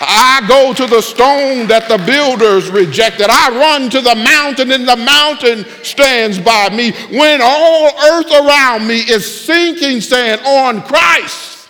I 0.00 0.44
go 0.46 0.72
to 0.74 0.86
the 0.86 1.00
stone 1.00 1.66
that 1.66 1.88
the 1.88 1.98
builders 1.98 2.70
rejected. 2.70 3.26
I 3.28 3.50
run 3.50 3.90
to 3.90 4.00
the 4.00 4.14
mountain, 4.14 4.70
and 4.70 4.86
the 4.86 4.96
mountain 4.96 5.64
stands 5.82 6.38
by 6.38 6.68
me. 6.68 6.92
When 7.10 7.40
all 7.42 7.86
earth 8.12 8.30
around 8.30 8.86
me 8.86 9.00
is 9.00 9.44
sinking 9.44 10.00
sand 10.00 10.40
on 10.44 10.82
Christ, 10.82 11.68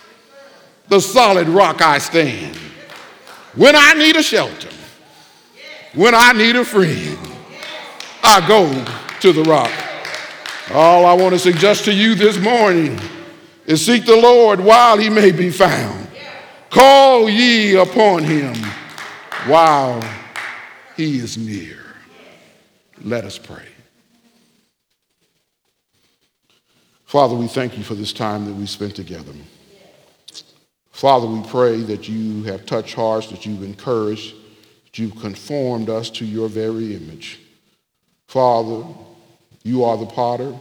the 0.89 0.99
solid 0.99 1.47
rock 1.47 1.81
I 1.81 1.97
stand. 1.97 2.55
When 3.55 3.75
I 3.75 3.93
need 3.93 4.15
a 4.15 4.23
shelter, 4.23 4.69
when 5.95 6.13
I 6.13 6.33
need 6.33 6.55
a 6.55 6.63
friend, 6.63 7.17
I 8.23 8.45
go 8.47 8.71
to 9.21 9.33
the 9.33 9.43
rock. 9.43 9.71
All 10.71 11.05
I 11.05 11.13
want 11.13 11.33
to 11.33 11.39
suggest 11.39 11.85
to 11.85 11.93
you 11.93 12.15
this 12.15 12.37
morning 12.37 12.99
is 13.65 13.85
seek 13.85 14.05
the 14.05 14.15
Lord 14.15 14.59
while 14.59 14.97
he 14.97 15.09
may 15.09 15.31
be 15.31 15.49
found. 15.49 16.07
Call 16.69 17.29
ye 17.29 17.75
upon 17.75 18.23
him 18.23 18.55
while 19.47 20.03
he 20.95 21.17
is 21.17 21.37
near. 21.37 21.77
Let 23.01 23.25
us 23.25 23.37
pray. 23.37 23.65
Father, 27.05 27.33
we 27.35 27.47
thank 27.47 27.75
you 27.75 27.83
for 27.83 27.95
this 27.95 28.13
time 28.13 28.45
that 28.45 28.53
we 28.53 28.67
spent 28.67 28.95
together. 28.95 29.33
Father, 30.91 31.25
we 31.25 31.41
pray 31.47 31.77
that 31.77 32.07
you 32.07 32.43
have 32.43 32.67
touched 32.67 32.93
hearts, 32.93 33.27
that 33.27 33.45
you've 33.45 33.63
encouraged, 33.63 34.35
that 34.83 34.99
you've 34.99 35.19
conformed 35.19 35.89
us 35.89 36.11
to 36.11 36.25
your 36.25 36.49
very 36.49 36.95
image. 36.95 37.39
Father, 38.29 38.85
you 39.63 39.83
are 39.83 39.97
the 39.97 40.05
potter, 40.05 40.53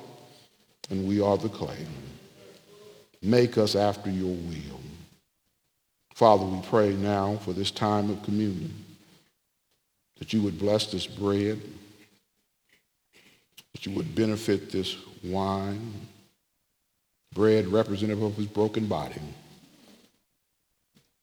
and 0.89 1.07
we 1.07 1.21
are 1.21 1.37
the 1.37 1.51
clay. 1.51 1.87
Make 3.21 3.59
us 3.59 3.77
after 3.77 4.09
your 4.09 4.35
will. 4.35 4.81
Father, 6.15 6.47
we 6.47 6.63
pray 6.63 6.95
now 6.95 7.37
for 7.45 7.53
this 7.53 7.71
time 7.71 8.09
of 8.09 8.23
communion 8.23 8.73
that 10.19 10.33
you 10.33 10.41
would 10.41 10.59
bless 10.59 10.91
this 10.91 11.07
bread, 11.07 11.61
that 13.75 13.85
you 13.85 13.93
would 13.93 14.15
benefit 14.15 14.73
this 14.73 14.97
wine, 15.23 15.93
bread 17.35 17.69
representative 17.69 18.23
of 18.23 18.35
his 18.37 18.47
broken 18.47 18.87
body, 18.87 19.21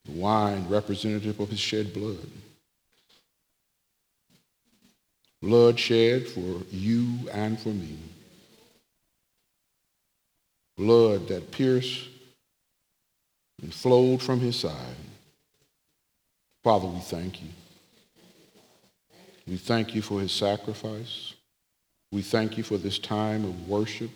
wine 0.07 0.63
representative 0.69 1.39
of 1.39 1.49
his 1.49 1.59
shed 1.59 1.91
blood. 1.91 2.29
Blood 5.41 5.79
shed 5.79 6.27
for 6.27 6.61
you 6.71 7.29
and 7.31 7.59
for 7.59 7.69
me. 7.69 7.97
Blood 10.77 11.27
that 11.27 11.51
pierced 11.51 12.07
and 13.61 13.73
flowed 13.73 14.21
from 14.21 14.39
his 14.39 14.55
side. 14.55 14.95
Father, 16.63 16.87
we 16.87 16.99
thank 16.99 17.41
you. 17.41 17.49
We 19.47 19.57
thank 19.57 19.93
you 19.93 20.01
for 20.01 20.19
his 20.19 20.31
sacrifice. 20.31 21.33
We 22.11 22.21
thank 22.21 22.57
you 22.57 22.63
for 22.63 22.77
this 22.77 22.97
time 22.97 23.45
of 23.45 23.67
worship. 23.67 24.09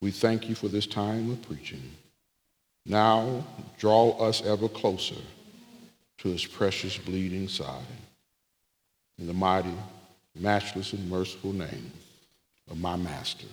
We 0.00 0.10
thank 0.10 0.48
you 0.48 0.54
for 0.54 0.68
this 0.68 0.86
time 0.86 1.30
of 1.30 1.42
preaching. 1.42 1.82
Now, 2.86 3.44
draw 3.78 4.12
us 4.12 4.42
ever 4.42 4.68
closer 4.68 5.20
to 6.18 6.28
his 6.28 6.46
precious 6.46 6.96
bleeding 6.96 7.48
side. 7.48 7.84
In 9.18 9.26
the 9.26 9.34
mighty, 9.34 9.74
matchless 10.40 10.92
and 10.92 11.10
merciful 11.10 11.52
name 11.52 11.90
of 12.70 12.78
my 12.78 12.96
Master, 12.96 13.46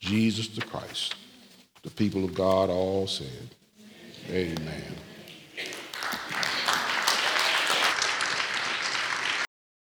Jesus 0.00 0.48
the 0.48 0.62
Christ. 0.62 1.14
The 1.82 1.90
people 1.90 2.24
of 2.24 2.34
God 2.34 2.68
all 2.70 3.06
said, 3.06 3.54
Amen. 4.30 4.58
Amen. 4.58 4.96